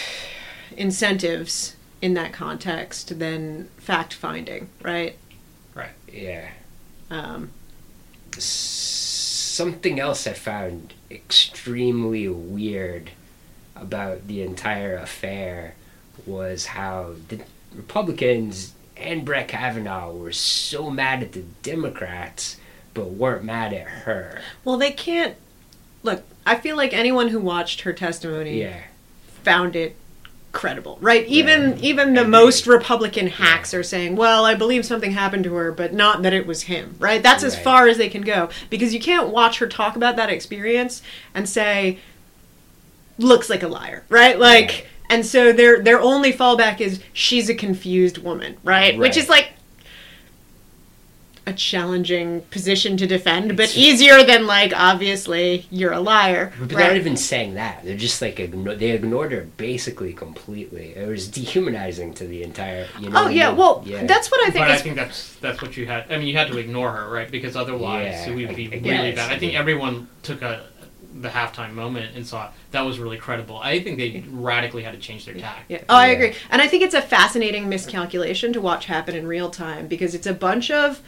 [0.76, 5.16] incentives in that context than fact finding, right?
[5.74, 5.90] right?
[6.12, 6.50] yeah.
[7.10, 7.50] Um,
[8.38, 13.10] something else I found extremely weird
[13.80, 15.74] about the entire affair
[16.26, 17.40] was how the
[17.74, 22.56] Republicans and Brett Kavanaugh were so mad at the Democrats
[22.94, 24.40] but weren't mad at her.
[24.64, 25.36] well, they can't.
[26.02, 28.78] Look, I feel like anyone who watched her testimony Yeah.
[29.44, 29.94] found it
[30.50, 31.26] credible, right?
[31.28, 31.84] Even Right.
[31.84, 35.92] even the most Republican hacks are saying, "Well, I believe something happened to her, but
[35.92, 37.22] not that it was him." Right?
[37.22, 40.30] That's as far as they can go because you can't watch her talk about that
[40.30, 41.02] experience
[41.34, 41.98] and say
[43.18, 44.38] looks like a liar, right?
[44.38, 44.86] Like Right.
[45.10, 48.96] and so their their only fallback is she's a confused woman, right?
[48.98, 49.50] Which is like
[51.46, 56.52] a challenging position to defend, but It's- easier than like obviously you're a liar.
[56.60, 56.76] But right?
[56.76, 57.80] they're not even saying that.
[57.86, 60.92] They're just like igno- they ignored her basically completely.
[60.94, 62.86] It was dehumanizing to the entire.
[63.00, 63.56] You know Oh what I yeah, mean?
[63.56, 64.04] well, Yeah.
[64.04, 66.04] that's what I think but I think that's that's what you had.
[66.10, 67.30] I mean, you had to ignore her, right?
[67.30, 69.16] Because otherwise, Yeah, it would be I- I really guess.
[69.16, 69.32] bad.
[69.32, 70.64] I think everyone took a
[71.20, 73.58] the halftime moment and saw that was really credible.
[73.58, 75.64] I think they radically had to change their tack.
[75.68, 75.82] Yeah.
[75.88, 76.12] Oh, I Yeah.
[76.12, 76.34] agree.
[76.50, 80.26] And I think it's a fascinating miscalculation to watch happen in real time because it's
[80.26, 81.00] a bunch of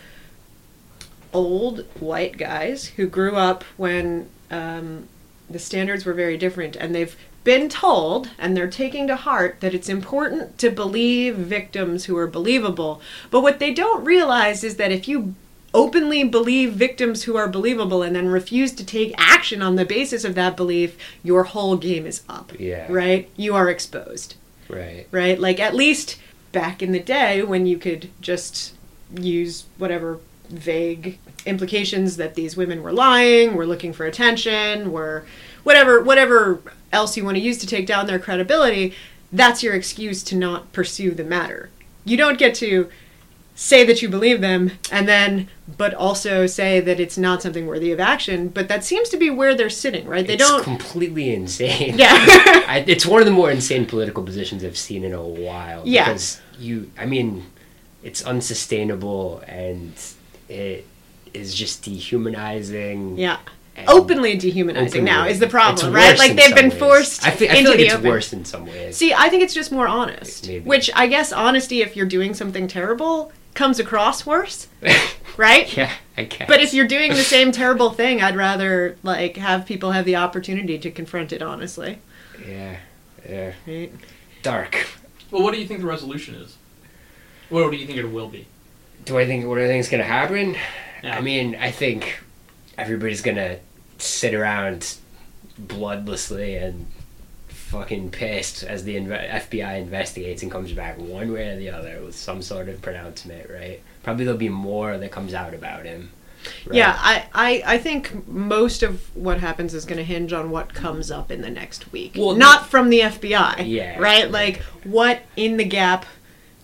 [1.33, 5.09] old white guys who grew up when um,
[5.49, 9.75] the standards were very different and they've been told and they're taking to heart that
[9.75, 13.01] it's important to believe victims who are believable.
[13.31, 15.35] But what they don't realize is that if you
[15.73, 20.25] openly believe victims who are believable and then refuse to take action on the basis
[20.25, 22.53] of that belief, your whole game is up.
[22.59, 22.87] Yeah.
[22.91, 23.29] Right?
[23.37, 24.35] You are exposed
[24.69, 25.07] Right.
[25.11, 25.39] right?
[25.39, 26.19] Like at least
[26.53, 28.75] back in the day when you could just
[29.19, 35.25] use whatever vague implications that these women were lying, were looking for attention, were
[35.63, 36.61] whatever whatever
[36.93, 38.95] else you want to use to take down their credibility,
[39.33, 41.71] that's your excuse to not pursue the matter.
[42.05, 42.89] You don't get to
[43.61, 45.47] say that you believe them and then
[45.77, 49.29] but also say that it's not something worthy of action, but that seems to be
[49.29, 50.27] where they're sitting, right?
[50.27, 51.99] They it's don't completely insane.
[51.99, 52.09] Yeah.
[52.67, 55.83] I, it's one of the more insane political positions I've seen in a while.
[55.85, 56.07] Yeah.
[56.07, 57.45] Because you, I mean,
[58.03, 59.93] it's unsustainable and
[60.49, 60.87] it
[61.35, 63.19] is just dehumanizing.
[63.19, 63.41] yeah.
[63.87, 66.19] openly dehumanizing now is the problem, right?
[66.19, 66.79] Like they've been ways.
[66.79, 68.09] forced I, feel, I into feel like the it's open.
[68.09, 68.97] worse in some ways.
[68.97, 70.49] See, I think it's just more honest.
[70.49, 70.65] Maybe.
[70.65, 74.69] Which I guess honesty, if you're doing something terrible, comes across worse,
[75.37, 75.77] right?
[75.77, 76.49] yeah, I guess.
[76.49, 80.17] But if you're doing the same terrible thing, I'd rather like have people have the
[80.17, 81.99] opportunity to confront it honestly.
[82.47, 82.77] yeah,
[83.29, 83.93] yeah, Right?
[84.43, 84.87] dark.
[85.31, 86.57] Well, what do you think the resolution is?
[87.49, 88.47] What do you think it will be?
[89.05, 90.57] Do I think what do I think is gonna happen?
[91.03, 91.17] Yeah.
[91.17, 92.21] I mean, I think
[92.79, 93.59] everybody's gonna
[93.99, 94.97] sit around
[95.61, 96.87] bloodlessly and
[97.71, 102.15] fucking pissed as the FBI investigates and comes back one way or the other with
[102.17, 103.81] some sort of pronouncement, right?
[104.03, 106.11] Probably there'll be more that comes out about him.
[106.67, 106.75] right?
[106.77, 110.75] Yeah, I, I, I think most of what happens is going to hinge on what
[110.75, 112.15] comes up in the next week.
[112.19, 113.67] Well, Not from the FBI.
[113.69, 113.99] Yeah.
[113.99, 114.31] Right?
[114.31, 116.07] Like, what in the gap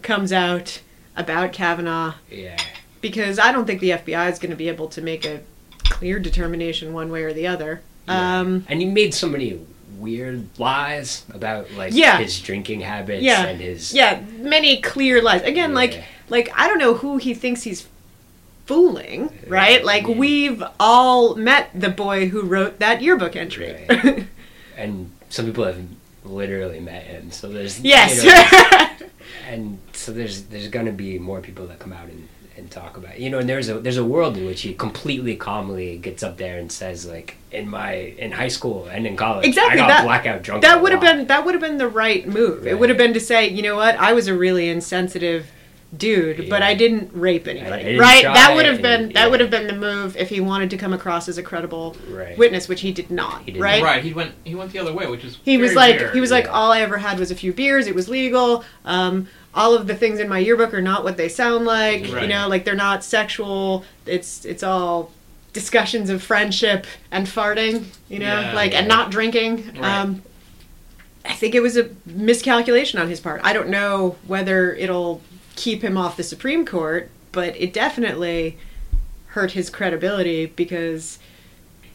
[0.03, 0.81] comes out
[1.17, 2.57] about Kavanaugh Yeah.
[3.01, 5.41] because I don't think the FBI is going to be able to make a
[5.85, 7.81] clear determination one way or the other.
[8.09, 8.41] yeah.
[8.41, 9.61] Um, and he made so many
[9.99, 12.19] weird lies about like Yeah.
[12.19, 13.45] his drinking habits Yeah.
[13.47, 15.43] and his yeah, many clear lies.
[15.43, 16.05] Again, like Yeah.
[16.29, 17.87] like I don't know who he thinks he's
[18.67, 19.85] fooling, right?
[19.85, 23.87] Like we've all met the boy who wrote that yearbook entry.
[23.89, 24.27] Right.
[24.77, 25.81] and some people have
[26.25, 27.31] literally met him.
[27.31, 28.25] So there's you yes.
[28.25, 29.07] know,
[29.49, 33.15] and so there's there's gonna be more people that come out and, and talk about
[33.15, 33.21] it.
[33.21, 36.37] you know and there's a there's a world in which he completely calmly gets up
[36.39, 39.89] there and says like in my in high school and in college Exactly, I got
[39.89, 42.67] that- blackout drunk that would have been that would have been the right move.
[42.67, 45.47] It would have been to say, you know what, I was a really insensitive
[45.97, 47.85] dude, but I didn't rape I anybody.
[47.85, 48.25] didn't right?
[48.25, 49.15] That would have and- been yeah.
[49.23, 51.97] that would have been the move if he wanted to come across as a credible
[52.11, 52.37] Right.
[52.37, 53.43] witness, which he did not.
[53.43, 53.83] He did right?
[53.83, 54.03] Right.
[54.03, 54.33] He went.
[54.45, 55.39] He went the other way, which is.
[55.45, 56.13] He was like rare.
[56.13, 56.51] he was like yeah.
[56.51, 57.87] all I ever had was a few beers.
[57.87, 58.65] It was legal.
[58.85, 62.07] Um, all of the things in my yearbook are not what they sound like.
[62.09, 63.85] You know, like they're not sexual.
[64.05, 65.11] It's it's all
[65.53, 67.87] discussions of friendship and farting.
[68.09, 69.73] You know, Yeah, like and not drinking.
[69.79, 70.01] Right.
[70.01, 70.23] Um,
[71.25, 73.41] I think it was a miscalculation on his part.
[73.43, 75.23] I don't know whether it'll
[75.57, 78.59] keep him off the Supreme Court, but it definitely
[79.29, 81.19] hurt his credibility because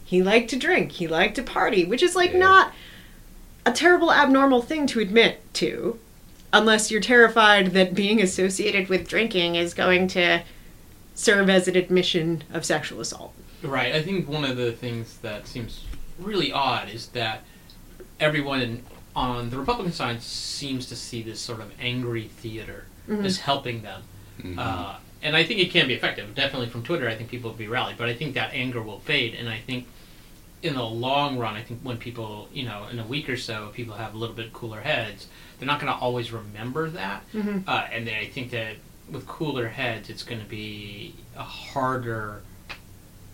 [0.04, 2.38] he liked to drink, he liked to party, which is like Yeah.
[2.40, 2.72] not
[3.64, 5.98] a terrible abnormal thing to admit to
[6.52, 10.42] unless you're terrified that being associated with drinking is going to
[11.14, 13.32] serve as an admission of sexual assault.
[13.62, 13.94] Right.
[13.94, 15.84] I think one of the things that seems
[16.18, 17.42] really odd is that
[18.20, 18.82] everyone in,
[19.14, 23.24] on the Republican side seems to see this sort of angry theater Mhm.
[23.24, 24.02] as helping them.
[24.40, 24.58] Mhm.
[24.58, 26.34] Uh, and I think it can be effective.
[26.34, 27.96] Definitely from Twitter, I think people will be rallied.
[27.98, 29.34] But I think that anger will fade.
[29.34, 29.86] And I think
[30.62, 33.70] in the long run, I think when people, you know, in a week or so,
[33.74, 35.26] people have a little bit cooler heads,
[35.62, 37.22] they're not going to always remember that.
[37.32, 37.62] Mhm.
[37.68, 38.74] Uh, and then I think that
[39.08, 42.42] with cooler heads, it's going to be a harder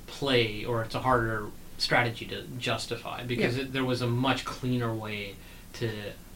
[0.06, 1.46] play or it's a harder
[1.78, 5.36] strategy to justify because it, there was a much cleaner way
[5.72, 5.90] to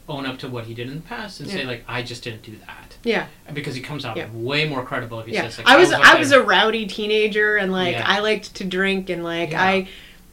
[0.09, 2.43] own up to what he did in the past and say like I just didn't
[2.43, 3.27] do that Yeah.
[3.53, 4.29] Because he comes out Yeah.
[4.33, 5.43] way more credible if he Yeah.
[5.43, 8.05] says like I was up I was a rowdy teenager and like Yeah.
[8.07, 9.63] I liked to drink and like Yeah.
[9.63, 9.89] I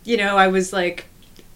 [0.06, 1.06] you know, I was like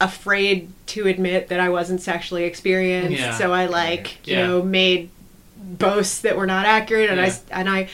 [0.03, 3.19] afraid to admit that I wasn't sexually experienced.
[3.19, 3.37] Yeah.
[3.37, 4.47] So I like, you Yeah.
[4.47, 5.09] know, made
[5.57, 7.29] boasts that were not accurate and I Yeah.
[7.29, 7.87] s- and I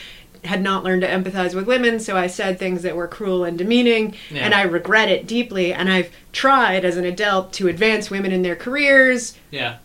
[0.44, 3.58] had not learned to empathize with women, so I said things that were cruel and
[3.58, 4.44] demeaning, Yeah.
[4.44, 5.72] and I regret it deeply.
[5.72, 9.76] And I've tried as an adult to advance women in their careers, yeah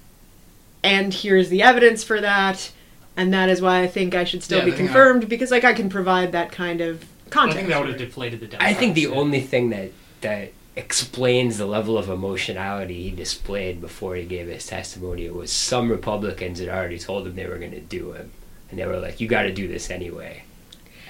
[0.83, 2.69] and here's the evidence for that.
[3.17, 5.63] And that is why I think I should still Yeah, be I confirmed because, like,
[5.63, 7.57] I can provide that kind of I context.
[7.57, 9.07] think that would have deflated the I think the yeah.
[9.09, 14.67] only thing that that explains the level of emotionality he displayed before he gave his
[14.67, 18.31] testimony It was some Republicans had already told him they were going to do him,
[18.69, 20.43] and they were like, "You got to do this anyway."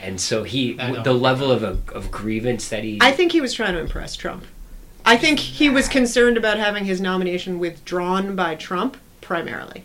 [0.01, 3.73] And so he, the level of of grievance that he, I think he was trying
[3.73, 4.45] to impress Trump.
[5.06, 9.84] I think he was concerned about having his nomination withdrawn by Trump primarily.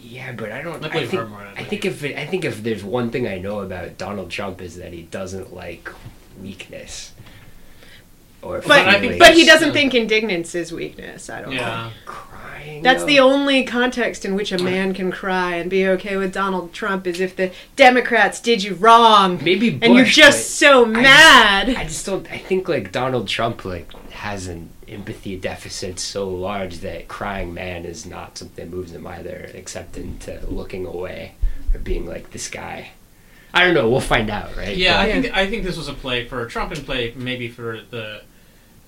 [0.00, 0.84] yeah, but I don't.
[0.84, 3.10] I I, think, her more than I think if it, I think if there's one
[3.10, 5.90] thing I know about Donald Trump is that he doesn't like
[6.40, 7.12] weakness.
[8.42, 11.28] Or But but he doesn't think indignance is weakness.
[11.28, 11.90] I don't Yeah.
[11.90, 11.94] think.
[12.06, 12.82] crying.
[12.82, 13.06] That's though.
[13.06, 17.06] the only context in which a man can cry and be okay with Donald Trump
[17.06, 21.02] is if the Democrats did you wrong maybe Bush, and you're just so I just-
[21.02, 21.68] mad.
[21.70, 22.30] I just don't.
[22.30, 27.84] I think like Donald Trump like has an empathy deficit so large that crying man
[27.84, 31.32] is not something that moves him either, except into looking away
[31.74, 32.90] or being like this guy.
[33.54, 33.88] I don't know.
[33.88, 34.76] We'll find out, right?
[34.76, 35.20] Yeah, I Yeah.
[35.22, 38.22] think I think this was a play for Trump and play maybe for the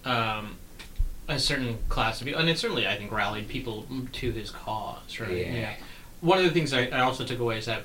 [0.05, 0.57] um,
[1.29, 5.19] a certain class of people, and it certainly I think rallied people to his cause.
[5.21, 5.47] Right?
[5.47, 5.75] Yeah.
[6.21, 7.83] One of the things I, I also took away is that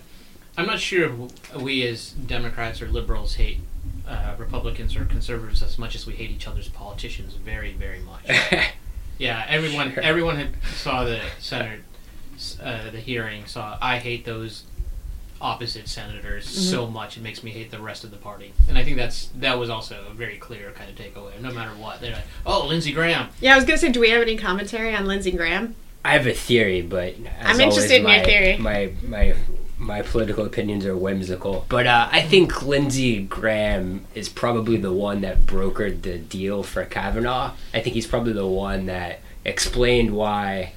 [0.57, 3.59] I'm not sure if we as Democrats or liberals hate
[4.07, 8.25] uh, Republicans or conservatives as much as we hate each other's politicians very very much.
[9.17, 10.03] Yeah, everyone Sure.
[10.03, 11.79] everyone had saw the Senate
[12.61, 14.63] uh, the hearing saw I hate those
[15.41, 16.71] opposite senators Mm-hmm.
[16.71, 18.53] so much it makes me hate the rest of the party.
[18.69, 21.39] And I think that's that was also a very clear kind of takeaway.
[21.41, 24.09] No matter what, they're like, "Oh, Lindsey Graham." Yeah, I was gonna say, do we
[24.11, 25.75] have any commentary on Lindsey Graham?
[26.03, 28.57] I have a theory, but as I'm interested in always, your theory.
[28.57, 29.35] My my
[29.77, 35.21] my political opinions are whimsical, but uh, I think Lindsey Graham is probably the one
[35.21, 37.51] that brokered the deal for Kavanaugh.
[37.73, 40.73] I think he's probably the one that explained why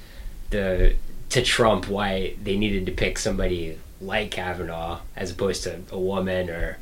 [0.49, 0.95] the
[1.29, 6.49] to Trump why they needed to pick somebody like Kavanaugh as opposed to a woman
[6.49, 6.77] or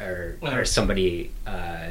[0.00, 1.90] or or somebody uh,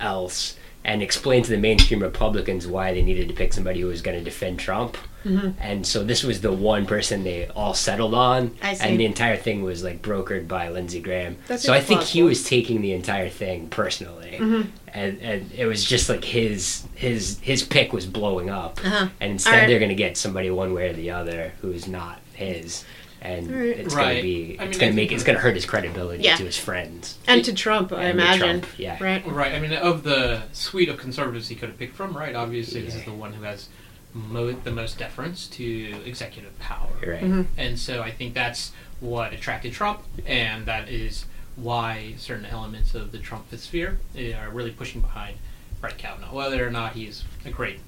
[0.00, 4.02] else, and explain to the mainstream Republicans why they needed to pick somebody who was
[4.02, 4.96] going to defend Trump.
[5.24, 5.50] Mm-hmm.
[5.60, 8.88] And so this was the one person they all settled on, I see.
[8.88, 11.36] and the entire thing was like brokered by Lindsey Graham.
[11.48, 14.68] That so I seems think he was taking the entire thing personally, Mhm.
[14.94, 19.08] and and it was just like his his his pick was blowing up, Uh-huh.
[19.20, 19.68] and instead Alright.
[19.68, 22.84] they're going to get somebody one way or the other who's not his.
[23.26, 23.66] And Alright.
[23.78, 24.22] it's gonna Right.
[24.22, 26.36] be, I it's mean, gonna make, it's gonna hurt his credibility Yeah.
[26.36, 27.18] to his friends.
[27.26, 28.60] And to Trump, I And to imagine.
[28.60, 28.96] Trump, yeah.
[29.02, 29.26] Right.
[29.26, 29.52] Right.
[29.52, 32.34] I mean, of the suite of conservatives he could have picked from, right?
[32.36, 33.68] Obviously, this is the one who has
[34.14, 35.64] mo- the most deference to
[36.06, 36.88] executive power.
[37.04, 37.22] Right.
[37.24, 37.46] Mhm.
[37.56, 41.24] And so I think that's what attracted Trump, and that is
[41.56, 45.36] why certain elements of the Trump sphere eh, are really pushing behind
[45.80, 46.32] Brett Kavanaugh.
[46.32, 47.80] Whether or not he's a great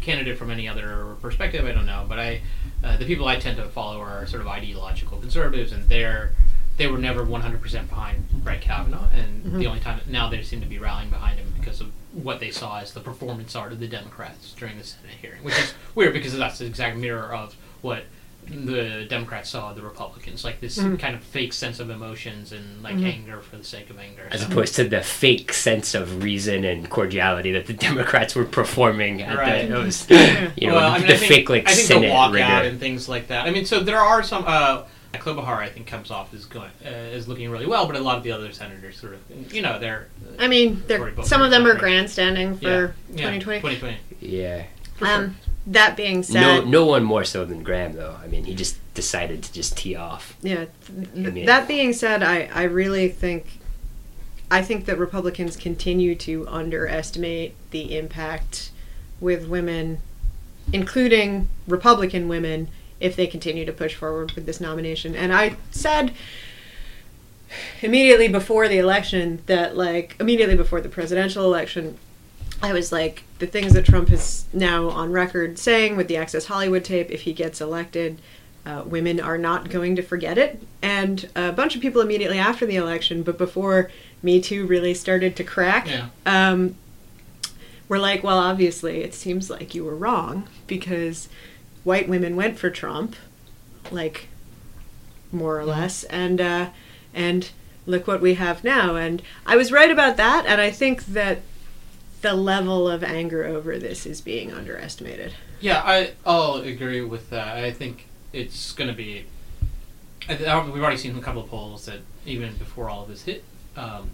[0.00, 2.04] candidate from any other perspective, I don't know.
[2.08, 2.40] But I,
[2.82, 6.32] uh, the people I tend to follow are sort of ideological conservatives, and they're
[6.76, 10.66] they were never 100% behind Brett Kavanaugh, and the only time now they seem to
[10.66, 13.86] be rallying behind him because of what they saw as the performance art of the
[13.86, 18.04] Democrats during the Senate hearing, which is weird because that's the exact mirror of what
[18.46, 22.96] the Democrats saw the Republicans, like this kind of fake sense of emotions and like
[22.96, 24.28] anger for the sake of anger.
[24.30, 28.44] As So- opposed to the fake sense of reason and cordiality that the Democrats were
[28.44, 29.68] performing at Right.
[29.68, 30.08] the, was,
[30.56, 32.32] you know, well, I mean, the I think, fake like I think Senate the walkout
[32.32, 32.68] rigor.
[32.68, 33.46] and things like that.
[33.46, 34.44] I mean, so there are some.
[34.46, 38.00] Uh, Klobuchar, I think, comes off as going uh, is looking really well, but a
[38.00, 40.08] lot of the other senators sort of, you know, they're
[40.40, 43.60] I mean, they're, some of them are grandstanding for yeah, 2020.
[43.60, 43.96] 2020.
[44.20, 44.64] Yeah.
[44.96, 45.14] For sure.
[45.14, 48.16] Um, that being said, no one more so than Graham, though.
[48.22, 50.36] I mean, he just decided to just tee off.
[50.42, 50.66] yeah.
[50.86, 53.60] th- th- mean- that being said, I, I really think
[54.50, 58.70] I think that Republicans continue to underestimate the impact
[59.20, 59.98] with women,
[60.72, 62.68] including Republican women,
[63.00, 65.14] if they continue to push forward with this nomination.
[65.14, 66.12] And I said
[67.82, 71.98] immediately before the election that, like, immediately before the presidential election,
[72.62, 76.46] I was like, the things that Trump is now on record saying with the Access
[76.46, 78.20] Hollywood tape, if he gets elected,
[78.64, 80.62] uh, women are not going to forget it.
[80.80, 83.90] And a bunch of people immediately after the election, but before
[84.22, 86.06] Me Too really started to crack, Yeah.
[86.24, 86.76] um,
[87.88, 91.28] were like, well, obviously, it seems like you were wrong because
[91.82, 93.14] white women went for Trump,
[93.90, 94.28] like
[95.30, 96.70] more or less, and uh,
[97.12, 97.50] and
[97.86, 98.96] look what we have now.
[98.96, 101.42] And I was right about that, and I think that
[102.24, 105.34] the level of anger over this is being underestimated.
[105.60, 107.58] Yeah, I I'll agree with that.
[107.58, 109.26] I think it's going to be.
[110.26, 113.44] We've already seen a couple of polls that even before all of this hit,
[113.76, 114.12] um,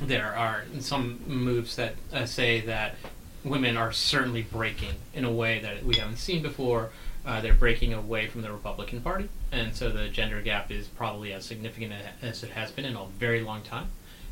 [0.00, 2.96] there are some moves that uh, say that
[3.44, 6.90] women are certainly breaking in a way that we haven't seen before.
[7.24, 11.32] Uh, they're breaking away from the Republican Party, and so the gender gap is probably
[11.32, 13.86] as significant as it has been in a very long time,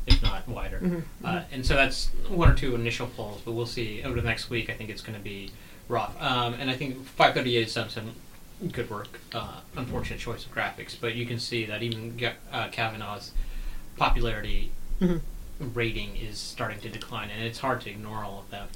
[0.07, 1.03] if not wider.
[1.23, 4.49] Uh, and so that's one or two initial polls, but we'll see over the next
[4.49, 4.69] week.
[4.69, 5.51] I think it's going to be
[5.87, 8.11] rough, um, and I think 538 is some some
[8.71, 9.19] good work.
[9.33, 12.19] Uh, unfortunate choice of graphics, but you can see that even
[12.51, 13.31] uh, Kavanaugh's
[13.97, 15.21] popularity Mhm.
[15.59, 18.67] rating is starting to decline, and it's hard to ignore all of that.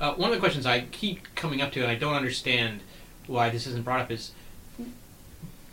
[0.00, 2.80] Uh, one of the questions I keep coming up to, and I don't understand
[3.26, 4.32] why this isn't brought up, is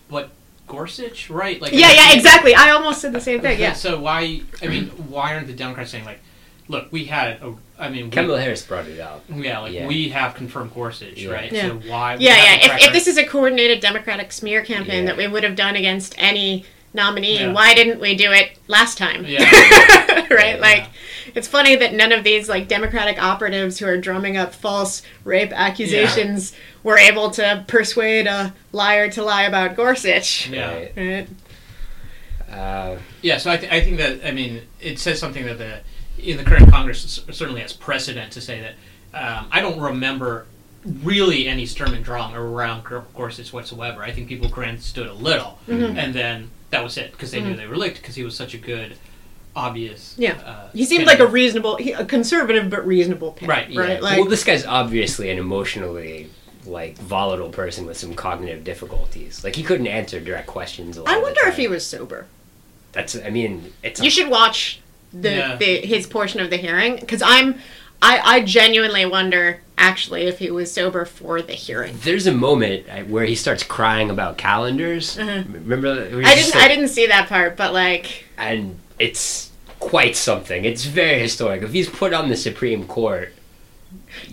[0.09, 0.31] but
[0.69, 1.61] Gorsuch, right?
[1.61, 2.55] Like Yeah, yeah, exactly.
[2.55, 3.59] I almost said the same thing.
[3.59, 3.73] Yeah.
[3.73, 4.41] So why?
[4.61, 6.21] I mean, why aren't the Democrats saying like,
[6.69, 9.25] look, we had a, I mean, we, Kamala Harris brought it up.
[9.33, 9.87] yeah, like Yeah.
[9.87, 11.31] we have confirmed Gorsuch, Yeah.
[11.31, 11.51] right?
[11.51, 11.67] Yeah.
[11.67, 12.15] So why?
[12.19, 12.75] Yeah, yeah.
[12.75, 15.07] If, if this is a coordinated Democratic smear campaign Yeah.
[15.07, 17.53] that we would have done against any nominee, Yeah.
[17.53, 19.25] why didn't we do it last time?
[19.25, 19.43] Yeah.
[20.29, 20.55] right?
[20.55, 20.57] Yeah.
[20.59, 20.87] Like,
[21.35, 25.51] it's funny that none of these like Democratic operatives who are drumming up false rape
[25.53, 30.49] accusations were able to persuade a liar to lie about Gorsuch.
[30.49, 30.73] yeah.
[30.73, 30.93] Right.
[30.97, 31.27] Right?
[32.51, 35.81] Uh, Yeah, so I, th- I think that I mean it says something that the
[36.17, 38.73] in the current Congress certainly has precedent to say that
[39.13, 40.45] um, I don't remember
[40.85, 42.83] really any sturm and drang around
[43.15, 44.03] Gorsuch whatsoever.
[44.03, 45.97] I think people grandstood a little, Mm-hmm.
[45.97, 48.53] and then that was it because they knew they were licked because he was such
[48.53, 48.95] a good,
[49.55, 50.15] obvious.
[50.17, 50.33] Yeah.
[50.45, 53.49] uh, He seemed like a reasonable, he, a conservative but reasonable pick.
[53.49, 53.81] Right, yeah.
[53.81, 54.01] Right.
[54.01, 56.29] Like, well, this guy's obviously an emotionally
[56.65, 59.43] like volatile person with some cognitive difficulties.
[59.43, 60.97] Like he couldn't answer direct questions.
[60.97, 62.27] A lot I of the wonder if he was sober.
[62.91, 63.15] That's.
[63.17, 64.01] I mean, it's.
[64.01, 64.79] You should watch
[65.13, 65.55] the, Yeah.
[65.55, 67.59] the his portion of the hearing because I'm
[68.01, 71.97] I, I genuinely wonder actually if he was sober for the hearing.
[72.01, 75.17] There's a moment uh, where he starts crying about calendars.
[75.17, 75.95] Remember?
[75.95, 76.11] that?
[76.11, 76.31] Where he's Uh-huh.
[76.31, 80.65] I didn't like- I didn't see that part, but like and it's quite something.
[80.65, 81.61] It's very historic.
[81.61, 83.33] If he's put on the Supreme Court,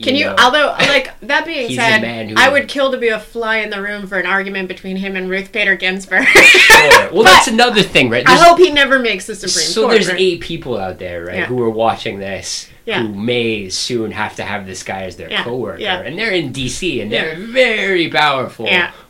[0.02, 0.26] Can you?
[0.26, 3.80] know, Although, like that being said, I would kill to be a fly in the
[3.82, 6.26] room for an argument between him and Ruth Bader Ginsburg.
[6.66, 7.12] Sure.
[7.12, 8.26] Well, that's another thing, right?
[8.28, 9.92] I hope he never makes the Supreme so Court.
[9.92, 10.20] So there's right?
[10.20, 11.46] eight people out there, right, Yeah.
[11.46, 13.02] who are watching this, Yeah.
[13.02, 16.52] who may soon have to have this guy as their Yeah, coworker, and they're in
[16.52, 17.00] D.C.
[17.00, 18.66] and they're very powerful.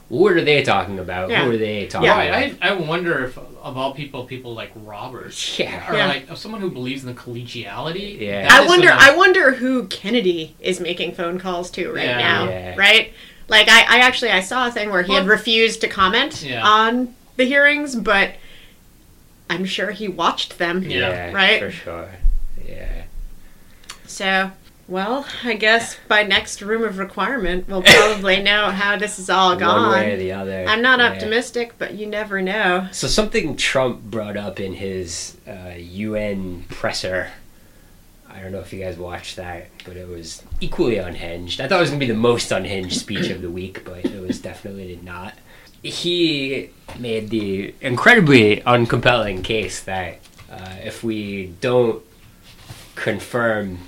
[0.08, 0.18] Yeah.
[0.18, 1.30] What are they talking about?
[1.30, 1.44] Yeah.
[1.44, 2.22] Who are they talking Yeah.
[2.22, 2.62] About?
[2.62, 5.90] I, I wonder if of all people, people like Roberts, Yeah.
[5.90, 6.06] or Yeah.
[6.06, 8.20] like someone who believes in the collegiality.
[8.20, 8.48] Yeah.
[8.50, 8.86] I wonder.
[8.88, 12.18] the- I wonder who Kennedy is making phone calls to right Yeah.
[12.18, 12.44] now.
[12.48, 12.74] Yeah.
[12.76, 13.12] Right?
[13.48, 16.66] Like I, I actually I saw a thing where he had refused to comment Yeah.
[16.66, 18.34] on the hearings, but
[19.50, 20.82] I'm sure he watched them.
[20.82, 21.32] Yeah.
[21.32, 21.60] right?
[21.60, 22.08] For sure.
[22.66, 23.02] Yeah.
[24.06, 24.50] So
[24.88, 29.56] Well, I guess by next room of requirement, we'll probably know how this is all
[29.56, 29.82] gone.
[29.82, 30.64] One way or the other.
[30.68, 31.06] I'm not Yeah.
[31.10, 32.86] optimistic, but you never know.
[32.92, 37.30] So something Trump brought up in his uh, UN presser.
[38.30, 41.60] I don't know if you guys watched that, but it was equally unhinged.
[41.60, 44.20] I thought it was gonna be the most unhinged speech of the week, but it
[44.20, 45.34] was definitely not.
[45.82, 50.18] He made the incredibly uncompelling case that
[50.50, 52.04] uh, if we don't
[52.94, 53.78] confirm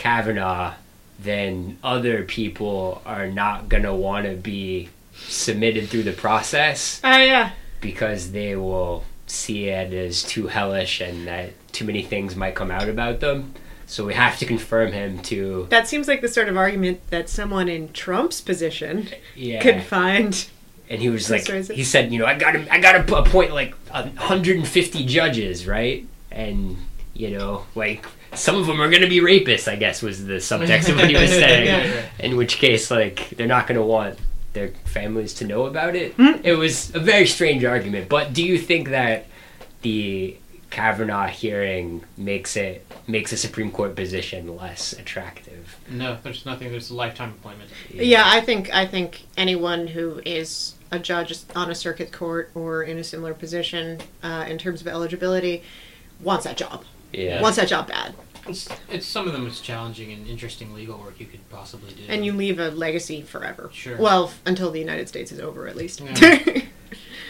[0.00, 0.72] Kavanaugh,
[1.18, 7.50] then other people are not gonna want to be submitted through the process Oh yeah.
[7.82, 12.70] because they will see it as too hellish and that too many things might come
[12.70, 13.54] out about them.
[13.86, 17.28] So we have to confirm him to That seems like the sort of argument that
[17.28, 19.60] someone in Trump's position yeah.
[19.60, 20.48] could find.
[20.88, 23.52] and he was like, he said, you know, I got to, I got to appoint
[23.52, 26.06] like a 150 judges, right?
[26.30, 26.78] And
[27.14, 29.68] you know, like some of them are going to be rapists.
[29.68, 31.66] I guess was the subtext of what he was saying.
[31.66, 32.06] Yeah.
[32.18, 34.18] In which case, like they're not going to want
[34.52, 36.14] their families to know about it.
[36.14, 36.40] Hmm.
[36.42, 38.08] It was a very strange argument.
[38.08, 39.26] But do you think that
[39.82, 40.36] the
[40.70, 45.76] Kavanaugh hearing makes it makes a Supreme Court position less attractive?
[45.88, 46.70] No, there's nothing.
[46.70, 47.70] There's a lifetime appointment.
[47.92, 52.82] Yeah, I think I think anyone who is a judge on a circuit court or
[52.82, 55.62] in a similar position uh, in terms of eligibility
[56.20, 56.84] wants that job.
[57.12, 57.40] Yeah.
[57.42, 58.14] Wants that job bad,
[58.46, 62.02] It's, it's some of the most challenging and interesting legal work you could possibly do.
[62.08, 63.70] and you leave a legacy forever.
[63.72, 63.96] Sure.
[63.96, 66.00] Well, f- until the United States is over, at least.
[66.00, 66.12] Yeah.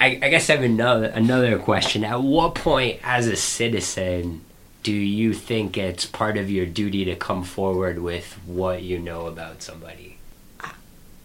[0.01, 2.05] I, I guess I have another another question.
[2.05, 4.43] At what point, as a citizen,
[4.83, 9.27] do you think it's part of your duty to come forward with what you know
[9.27, 10.17] about somebody?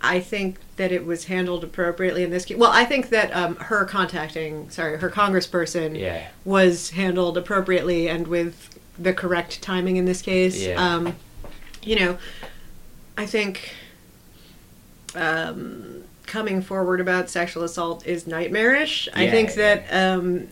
[0.05, 2.57] I think that it was handled appropriately in this case.
[2.57, 6.27] Well, I think that um, her contacting, sorry, her congressperson Yeah.
[6.43, 10.61] was handled appropriately and with the correct timing in this case.
[10.61, 10.75] Yeah.
[10.75, 11.15] Um,
[11.83, 12.17] you know,
[13.17, 13.73] I think
[15.15, 19.07] um, coming forward about sexual assault is nightmarish.
[19.13, 19.55] I think yeah.
[19.55, 20.47] that um,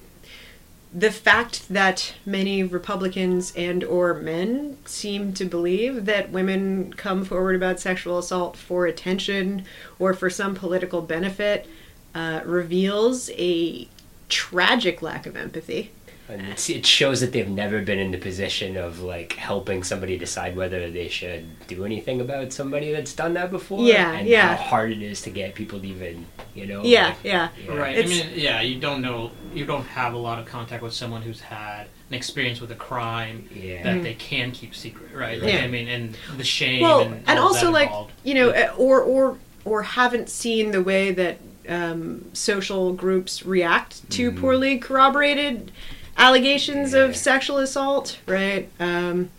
[0.94, 7.56] the fact that many Republicans and or men seem to believe that women come forward
[7.56, 9.66] about sexual assault for attention
[9.98, 11.68] or for some political benefit
[12.14, 13.88] uh, reveals a
[14.30, 15.92] tragic lack of empathy.
[16.34, 20.56] And it shows that they've never been in the position of like helping somebody decide
[20.56, 23.84] whether they should do anything about somebody that's done that before.
[23.86, 24.56] Yeah, and yeah.
[24.56, 26.26] how hard it is to get people to even,
[26.56, 26.82] you know.
[26.84, 27.50] Yeah, like- yeah.
[27.66, 27.74] yeah.
[27.76, 27.98] Right.
[27.98, 30.94] It's- I mean, yeah, you don't know, you don't have a lot of contact with
[30.94, 33.84] someone who's had an experience with a crime Yeah.
[33.84, 35.42] that they can keep secret, right?
[35.42, 35.60] Like, Yeah.
[35.64, 38.12] I mean, and the shame well and, and all of also that like involved.
[38.24, 41.38] you know uh, or or or haven't seen the way that
[41.70, 44.42] um, social groups react to Mhm.
[44.42, 45.72] poorly corroborated
[46.18, 49.30] allegations of sexual assault right um,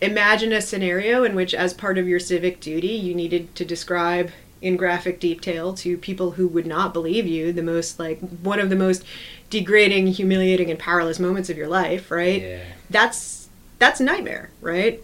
[0.00, 4.30] imagine a scenario in which as part of your civic duty you needed to describe
[4.62, 8.68] in graphic detail to people who would not believe you the most like one of
[8.70, 9.04] the most
[9.48, 12.62] degrading humiliating and powerless moments of your life right Yeah.
[12.90, 13.38] that's
[13.78, 15.00] that's a nightmare, right?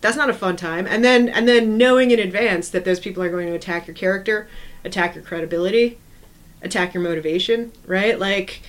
[0.00, 0.86] That's not a fun time.
[0.86, 3.94] And then and then knowing in advance that those people are going to attack your
[3.94, 4.48] character,
[4.82, 5.98] attack your credibility,
[6.62, 8.18] attack your motivation, right?
[8.18, 8.62] Like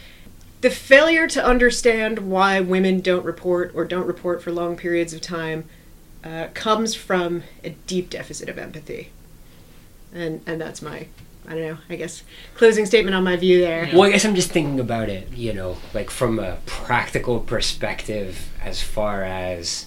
[0.66, 5.22] the failure to understand why women don't report or don't report for long periods of
[5.22, 5.64] time
[6.24, 9.12] uh, comes from a deep deficit of empathy.
[10.12, 11.06] And and that's my
[11.48, 12.24] I don't know, I guess
[12.56, 13.88] closing statement on my view there.
[13.94, 18.50] Well, I guess I'm just thinking about it, you know, like from a practical perspective,
[18.64, 19.86] as far as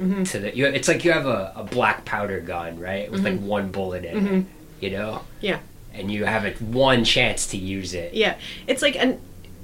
[0.00, 0.30] Mhm.
[0.30, 3.40] to the, you, it's like you have a, a black powder gun, right, with like
[3.40, 4.44] one bullet in it, Mhm.
[4.78, 5.58] you know, Yeah.
[5.92, 8.14] and you have it one chance to use it.
[8.14, 8.36] Yeah,
[8.68, 9.18] it's like and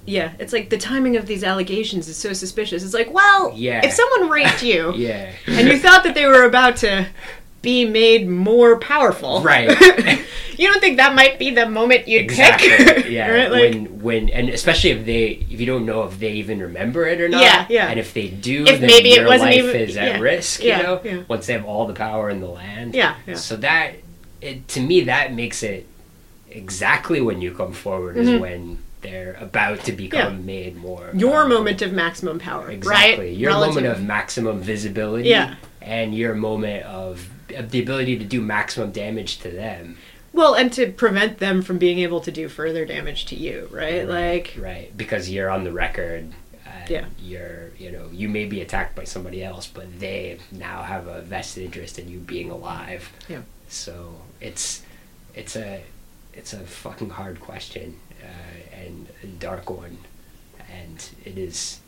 [0.06, 2.84] yeah, it's like the timing of these allegations is so suspicious.
[2.84, 3.84] It's like, well, Yeah.
[3.84, 7.06] if someone raped you Yeah, and you thought that they were about to
[7.62, 9.68] be made more powerful, Right.
[10.58, 12.68] you don't think that might be the moment you'd exactly.
[12.68, 13.06] pick?
[13.10, 13.50] Yeah, right?
[13.50, 17.06] Like, when when and especially if they if you don't know if they even remember
[17.06, 17.40] it or not.
[17.42, 17.86] Yeah, yeah.
[17.88, 20.62] And if they do, If then maybe it wasn't life even- is at yeah, risk.
[20.62, 21.22] yeah, you know, yeah.
[21.28, 22.94] once they have all the power in the land.
[22.94, 23.34] yeah, yeah.
[23.36, 23.94] So that,
[24.42, 25.86] it, to me, that makes it
[26.50, 28.40] exactly when you come forward is Mhm.
[28.40, 31.10] when they're about to become made more.
[31.14, 31.48] Your powerful.
[31.50, 33.26] moment of maximum power, Exactly.
[33.28, 33.36] right?
[33.36, 35.28] Your Relative- moment of maximum visibility.
[35.28, 35.54] Yeah.
[35.80, 39.98] And your moment of, of the ability to do maximum damage to them.
[40.32, 44.08] well, and to prevent them from being able to do further damage to you, right?
[44.08, 44.90] Like, Right.
[44.96, 46.32] Because you're on the record.
[46.66, 47.04] And Yeah.
[47.22, 51.20] You're, you know, you may be attacked by somebody else, but they now have a
[51.20, 53.12] vested interest in you being alive.
[53.28, 53.42] Yeah.
[53.68, 54.82] So it's,
[55.36, 55.82] it's a,
[56.32, 58.26] it's a fucking hard question, uh,
[58.78, 59.98] and a dark one,
[60.70, 61.80] and it is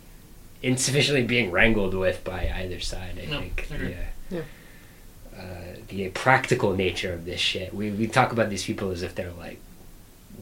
[0.63, 3.19] insufficiently being wrangled with by either side.
[3.23, 3.69] I No, think.
[3.71, 3.77] I.
[3.77, 3.97] Yeah.
[4.31, 4.41] Yeah.
[5.39, 7.75] uh, the practical nature of this shit.
[7.75, 9.59] We we talk about these people as if they're like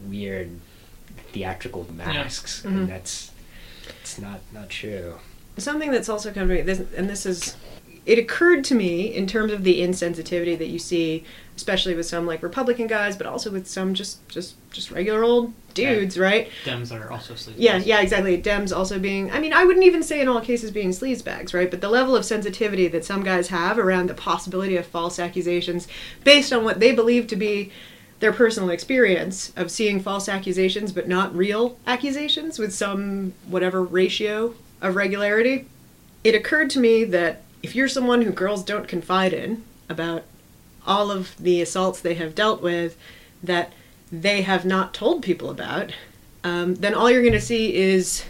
[0.07, 0.49] weird
[1.31, 2.65] theatrical masks, Mhm.
[2.65, 3.31] and that's
[4.01, 5.15] it's not not true.
[5.57, 7.55] Something that's also come to me, this, and this is,
[8.05, 11.23] it occurred to me in terms of the insensitivity that you see,
[11.55, 15.53] especially with some like Republican guys, but also with some just just just regular old
[15.73, 16.49] dudes, right?
[16.63, 17.61] Dems are also sleazy.
[17.61, 18.41] Yeah, yeah, exactly.
[18.41, 21.69] Dems also being, I mean, I wouldn't even say in all cases being sleazebags, right?
[21.69, 25.87] But the level of sensitivity that some guys have around the possibility of false accusations
[26.23, 27.71] based on what they believe to be
[28.19, 34.53] their personal experience of seeing false accusations but not real accusations with some whatever ratio
[34.81, 35.67] of regularity.
[36.23, 40.21] It occurred to me that if you're someone who girls don't confide in about
[40.85, 42.95] all of the assaults they have dealt with
[43.41, 43.73] that
[44.11, 45.91] they have not told people about,
[46.43, 48.23] um, then all you're going to see is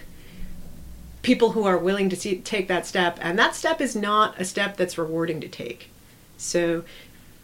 [1.22, 4.46] people who are willing to see, take that step, and that step is not a
[4.46, 5.90] step that's rewarding to take.
[6.38, 6.86] So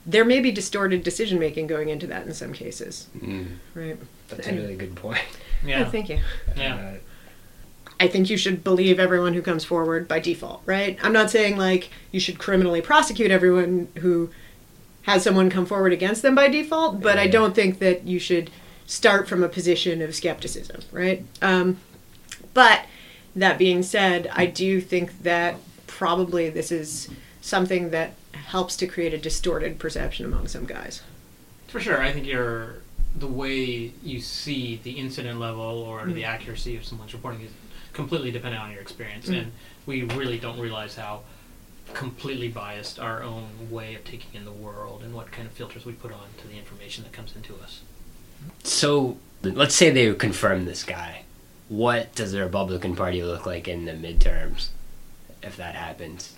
[0.05, 3.07] there may be distorted decision making going into that in some cases,
[3.75, 3.97] right?
[4.29, 5.19] That's a really good point.
[5.65, 5.83] Yeah.
[5.85, 6.19] Oh, thank you.
[6.55, 6.75] Yeah.
[6.75, 6.93] Uh,
[8.01, 10.97] I think you should believe everyone who comes forward by default, right?
[11.03, 14.31] I'm not saying like you should criminally prosecute everyone who
[15.03, 18.49] has someone come forward against them by default, but I don't think that you should
[18.87, 21.23] start from a position of skepticism, right?
[21.43, 21.77] Um,
[22.55, 22.85] but
[23.35, 27.07] that being said, I do think that probably this is
[27.39, 31.03] something that helps to create a distorted perception among some guys.
[31.67, 32.77] For sure, I think you're
[33.15, 36.15] the way you see the incident level or Mm.
[36.15, 37.51] the accuracy of someone's reporting is
[37.93, 39.39] completely dependent on your experience, Mm.
[39.39, 39.51] and
[39.85, 41.21] we really don't realize how
[41.93, 45.85] completely biased our own way of taking in the world and what kind of filters
[45.85, 47.81] we put on to the information that comes into us.
[48.63, 51.23] So let's say they confirm this guy.
[51.67, 54.69] What does the Republican Party look like in the midterms
[55.43, 56.35] if that happens?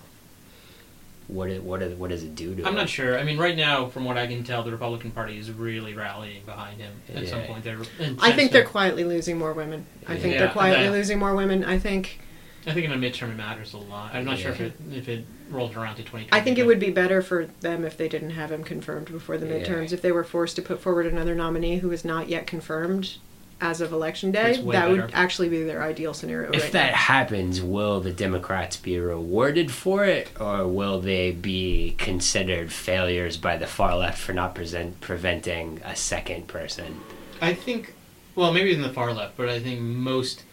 [1.28, 2.78] What it, what it, what does it do to I'm it?
[2.78, 3.18] not sure.
[3.18, 6.44] I mean, right now, from what I can tell, the Republican Party is really rallying
[6.46, 6.94] behind him.
[7.16, 7.80] At some point, they're.
[8.20, 9.86] I think they're quietly losing more women.
[10.08, 11.64] I think Yeah, they're quietly that- losing more women.
[11.64, 12.20] I think
[12.68, 14.14] I think in a midterm it matters a lot.
[14.14, 16.28] I'm not sure if it if it rolls around to 2020.
[16.32, 19.38] I think it would be better for them if they didn't have him confirmed before
[19.38, 19.54] the Yeah.
[19.66, 19.92] midterms.
[19.94, 23.16] If they were forced to put forward another nominee who is not yet confirmed
[23.64, 26.72] as of election day, It's way that would actually be their ideal scenario If right
[26.74, 26.98] that now.
[26.98, 33.56] happens, will the Democrats be rewarded for it, or will they be considered failures by
[33.56, 37.00] the far left for not present, preventing a second person?
[37.42, 37.94] I think,
[38.36, 40.44] well, maybe in the far left, but I think most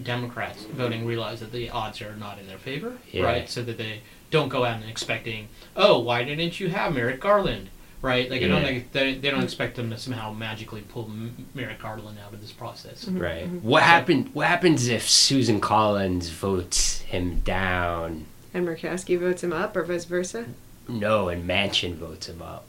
[0.00, 3.24] Democrats voting realize that the odds are not in their favor, Yeah.
[3.24, 3.48] right?
[3.48, 7.70] So that they don't go out and expecting, oh, why didn't you have Merrick Garland,
[8.04, 8.30] right?
[8.30, 11.10] Like I don't think they, they don't expect them to somehow magically pull
[11.54, 13.06] Merrick Garland out of this process.
[13.06, 13.20] Mhm.
[13.20, 13.48] Right.
[13.62, 14.30] What happened?
[14.34, 18.26] What happens if Susan Collins votes him down?
[18.52, 20.46] And Murkowski votes him up, or vice versa.
[20.86, 22.64] No, and Manchin votes him up.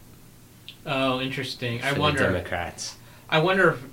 [0.85, 1.79] Oh, interesting.
[1.79, 2.23] For I the wonder.
[2.23, 2.95] Democrats.
[3.29, 3.71] I wonder.
[3.71, 3.83] If,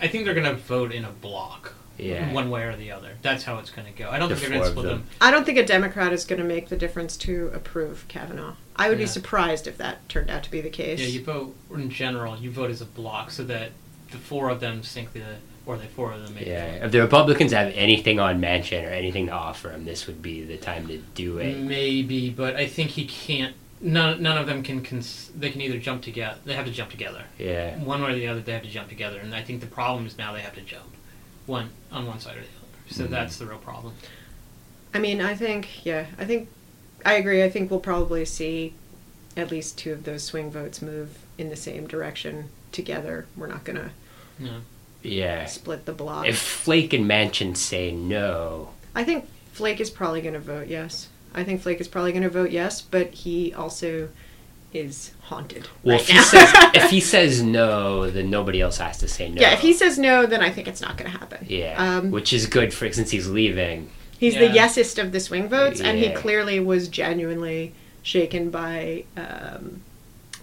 [0.00, 2.32] I think they're going to vote in a block, Yeah.
[2.32, 3.10] one way or the other.
[3.22, 4.08] That's how it's going to go.
[4.10, 4.98] I don't The think they're going to split them.
[5.00, 5.08] them.
[5.20, 8.54] I don't think a Democrat is going to make the difference to approve Kavanaugh.
[8.76, 11.00] I would be surprised if that turned out to be the case.
[11.00, 12.36] Yeah, you vote in general.
[12.36, 13.70] You vote as a block, so that
[14.10, 15.22] the four of them sink the,
[15.66, 16.46] or the four of them make.
[16.46, 16.84] Yeah.
[16.84, 20.42] If the Republicans have anything on Manchin or anything to offer him, this would be
[20.44, 21.56] the time to do it.
[21.58, 23.54] Maybe, but I think he can't.
[23.84, 24.82] None, none of them can.
[24.84, 26.38] Cons- they can either jump together.
[26.44, 27.24] They have to jump together.
[27.38, 27.76] Yeah.
[27.82, 29.18] One way or the other, they have to jump together.
[29.18, 30.86] And I think the problem is now they have to jump,
[31.52, 32.90] one on one side or the other.
[32.90, 33.10] So Mhm.
[33.10, 33.94] that's the real problem.
[34.94, 36.48] I mean, I think, yeah, I think,
[37.04, 37.42] I agree.
[37.44, 38.74] I think we'll probably see
[39.36, 43.26] at least two of those swing votes move in the same direction together.
[43.36, 43.90] We're not going to
[44.38, 44.60] Yeah.
[45.02, 45.44] Yeah.
[45.46, 46.26] split the block.
[46.26, 51.08] If Flake and Manchin say no, I think Flake is probably going to vote yes.
[51.34, 54.08] I think Flake is probably going to vote yes, but he also
[54.72, 55.68] is haunted.
[55.82, 59.28] well, right if he says if he says no, then nobody else has to say
[59.28, 59.40] no.
[59.40, 61.44] yeah, if he says no, then I think it's not going to happen.
[61.48, 63.90] yeah, Um, which is good for since he's leaving.
[64.18, 64.66] He's the Yeah.
[64.66, 69.82] yesest of the swing votes, and he clearly was genuinely shaken by um,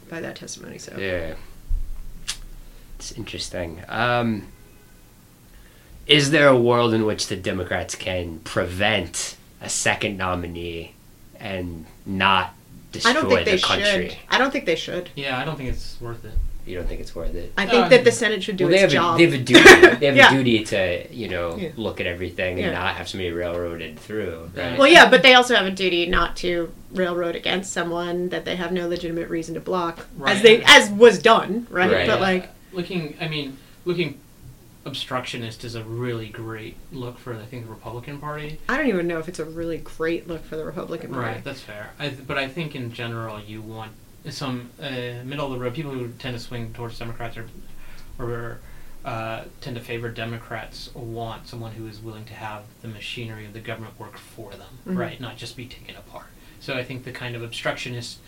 [0.09, 0.77] by that testimony.
[0.79, 1.35] So Yeah,
[2.97, 3.81] it's interesting.
[3.87, 4.47] Um,
[6.07, 10.93] is there a world in which the Democrats can prevent a second nominee
[11.39, 12.53] and not
[12.91, 14.09] destroy I don't think the they country?
[14.09, 14.17] should.
[14.29, 15.09] I don't think they should.
[15.15, 16.31] Yeah, I don't think it's worth it.
[16.65, 17.51] You don't think it's worth it?
[17.57, 19.15] I think Uh, that the Senate should do well, they its have job.
[19.15, 19.95] a, they have a duty.
[19.99, 20.29] They have Yeah.
[20.31, 21.69] a duty to you know Yeah.
[21.77, 22.65] look at everything Yeah.
[22.65, 24.51] and not have somebody railroaded through.
[24.55, 24.77] Right?
[24.77, 28.55] well, yeah, but they also have a duty not to railroad against someone that they
[28.55, 31.89] have no legitimate reason to block, as they as was done, right?
[31.91, 32.07] Right.
[32.07, 32.25] But Yeah.
[32.25, 34.19] like, looking, I mean, looking
[34.85, 38.59] obstructionist is a really great look for I think the Republican Party.
[38.69, 41.27] I don't even know if it's a really great look for the Republican Party.
[41.35, 41.91] Right, that's fair.
[41.99, 43.91] I, th- but I think in general you want
[44.29, 44.89] some uh,
[45.25, 47.45] middle of the road people who tend to swing towards Democrats or
[48.17, 48.59] or
[49.05, 53.53] uh, tend to favor Democrats want someone who is willing to have the machinery of
[53.53, 54.97] the government work for them, Mhm.
[54.97, 55.21] right?
[55.21, 56.25] Not just be taken apart.
[56.59, 58.19] So I think the kind of obstructionist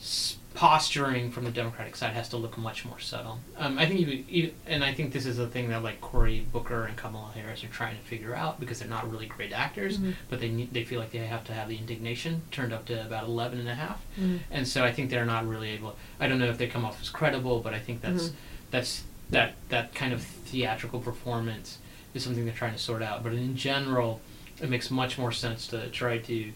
[0.00, 3.38] s- posturing from the Democratic side has to look much more subtle.
[3.56, 6.40] Um, I think you, you, and I think this is a thing that like Cory
[6.52, 9.98] Booker and Kamala Harris are trying to figure out because they're not really great actors,
[9.98, 10.14] Mhm.
[10.28, 13.00] but they need, they feel like they have to have the indignation turned up to
[13.06, 14.00] about 11 and a half.
[14.18, 14.40] Mhm.
[14.50, 15.96] And so I think they're not really able.
[16.18, 18.32] I don't know if they come off as credible, but I think that's Mhm.
[18.70, 21.78] that's that that kind of theatrical performance
[22.12, 23.22] is something they're trying to sort out.
[23.22, 24.20] But in general,
[24.60, 26.52] it makes much more sense to try to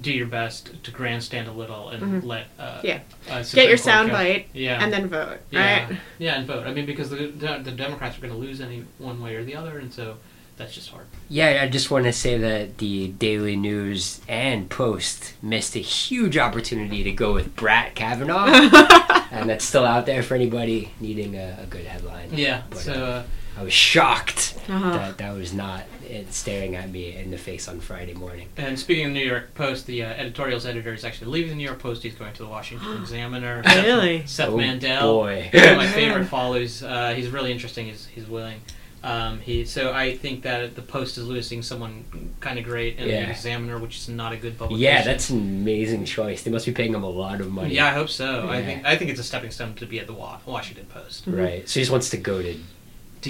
[0.00, 2.26] do your best to grandstand a little and Mhm.
[2.26, 3.00] let uh, Yeah.
[3.30, 5.98] uh, Get your Court judge- soundbite yeah, and then vote, yeah, right?
[6.18, 6.66] yeah, and vote.
[6.66, 9.44] I mean, because the the, the Democrats are going to lose any one way or
[9.44, 10.16] the other, and so
[10.56, 11.06] that's just hard.
[11.28, 16.36] Yeah, I just want to say that the Daily News and Post missed a huge
[16.36, 18.46] opportunity to go with Brat Kavanaugh,
[19.30, 22.28] and that's still out there for anybody needing a, a good headline.
[22.32, 22.62] Yeah.
[22.70, 22.92] But, so.
[22.92, 23.22] uh, Uh,
[23.58, 24.90] I was shocked Uh-huh.
[24.92, 28.48] that that was not it staring at me in the face on Friday morning.
[28.56, 31.56] And speaking of the New York Post, the uh, editorials editor is actually leaving the
[31.56, 32.02] New York Post.
[32.02, 33.62] He's going to the Washington Examiner.
[33.66, 34.24] Really?
[34.26, 35.50] Seth Oh, Mandel, boy.
[35.52, 36.82] one of my favorite follows.
[36.82, 37.86] Uh, he's really interesting.
[37.86, 38.60] He's he's willing.
[39.02, 42.04] Um, he so I think that the Post is losing someone
[42.40, 43.24] kind of great, and Yeah.
[43.26, 44.82] the Examiner, which is not a good publication.
[44.82, 46.42] Yeah, that's an amazing choice.
[46.42, 47.74] They must be paying him a lot of money.
[47.74, 48.48] Yeah, I hope so.
[48.48, 51.24] I think I think it's a stepping stone to be at the Washington Post.
[51.26, 51.68] Right.
[51.68, 52.56] So he just wants to go to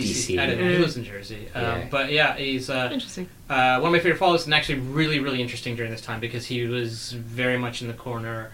[0.03, 0.39] DC.
[0.39, 0.65] I don't know.
[0.69, 0.79] He Yeah.
[0.81, 1.87] lives in Jersey, um, Yeah.
[1.91, 3.29] but yeah, he's uh, Interesting.
[3.51, 6.47] uh, one of my favorite follows, and actually really, really interesting during this time because
[6.47, 8.51] he was very much in the corner.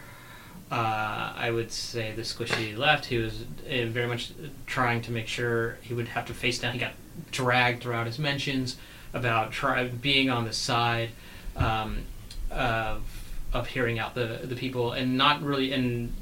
[0.71, 3.07] Uh, I would say the squishy left.
[3.07, 4.33] He was uh, very much
[4.67, 6.73] trying to make sure he would have to face down.
[6.73, 6.93] He got
[7.31, 8.77] dragged throughout his mentions
[9.13, 11.11] about try, being on the side
[11.57, 11.99] um,
[12.51, 13.03] of
[13.53, 16.13] of hearing out the the people and not really and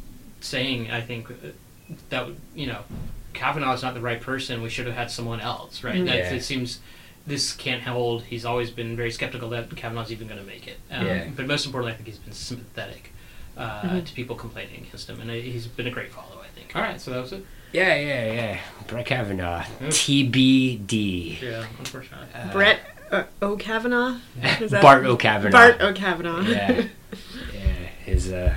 [0.41, 0.91] saying.
[0.91, 1.35] I think uh,
[2.11, 2.81] that you know
[3.33, 4.63] Kavanaugh is not the right person.
[4.63, 5.83] We should have had someone else.
[5.85, 5.97] Right.
[5.97, 6.07] Mhm.
[6.07, 6.81] That, it seems
[7.27, 8.23] this can't hold.
[8.25, 10.79] He's always been very skeptical that Kavanaugh's even going to make it.
[10.91, 11.29] Um, Yeah.
[11.37, 13.13] But most importantly, I think he's been sympathetic
[13.57, 14.07] uh, Mhm.
[14.07, 16.41] to people complaining against him, and uh, he's been a great follow.
[16.43, 16.75] I think.
[16.75, 17.45] All right, so that was it.
[17.73, 18.59] Yeah, yeah, yeah.
[18.87, 19.65] Brett Kavanaugh.
[19.81, 19.89] Yeah.
[19.89, 21.41] TBD.
[21.43, 22.27] Yeah, unfortunately.
[22.35, 22.81] Uh, Brett
[23.11, 24.17] uh, O'Kavanaugh?
[24.61, 25.51] Is that- Bart O'Kavanaugh.
[25.53, 26.41] Bart O'Kavanaugh.
[26.43, 26.83] Yeah.
[27.55, 27.61] Yeah.
[28.07, 28.55] His uh,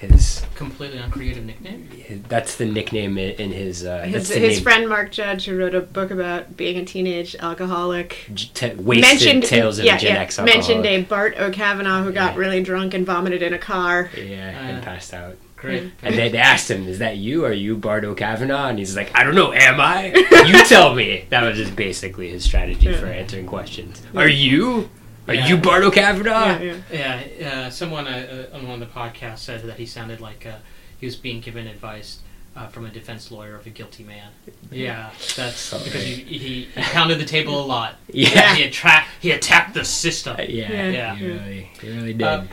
[0.00, 1.88] his, Completely uncreative nickname.
[1.90, 5.56] his that's the nickname in, in his uh, his that's his friend Mark Judge, who
[5.58, 9.98] wrote a book about being a teenage alcoholic, J- T- wasted tales of yeah, a
[9.98, 10.66] Gen yeah, X alcoholic.
[10.68, 12.38] mentioned a Bart O'Kavanaugh who got Yeah.
[12.40, 14.10] really drunk and vomited in a car.
[14.16, 15.36] Yeah, Uh, and passed out.
[15.56, 15.90] Great.
[16.02, 17.46] And they, they asked him, "Is that you?
[17.46, 19.52] Are you Bart O'Kavanaugh?" And he's like, "I don't know.
[19.54, 20.08] Am I?
[20.46, 24.02] You tell me." That was just basically his strategy for answering questions.
[24.14, 24.90] Are you?
[25.28, 25.46] Are Yeah.
[25.46, 26.58] you Bart O'Kavanaugh?
[26.60, 27.20] Yeah, yeah.
[27.40, 30.46] Yeah, uh, someone uh, uh, on one of the podcasts said that he sounded like
[30.46, 30.56] uh,
[30.98, 32.20] he was being given advice
[32.56, 34.30] uh, from a defense lawyer of a guilty man.
[34.70, 35.84] Yeah, that's Sorry.
[35.84, 37.96] because he, he, he pounded the table a lot.
[38.08, 38.54] Yeah.
[38.54, 40.36] he attract he attacked the system.
[40.38, 41.14] Uh, yeah, Yeah.
[41.16, 42.22] he really, he really did.
[42.22, 42.44] Uh,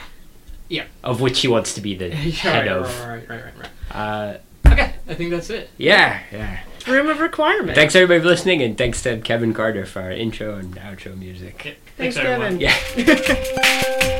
[0.69, 0.85] yeah.
[1.03, 2.99] Of which he wants to be the Yeah, head right, of.
[3.01, 3.95] right, right, right, right.
[3.95, 5.69] Uh, Okay, I think that's it.
[5.77, 6.59] yeah, yeah.
[6.87, 7.75] Room of requirement.
[7.75, 11.55] Thanks everybody for listening, and thanks to Kevin Carter for our intro and outro music.
[11.55, 12.59] Okay, Thanks, everyone.
[12.59, 13.07] Kevin.
[13.07, 14.19] Yeah.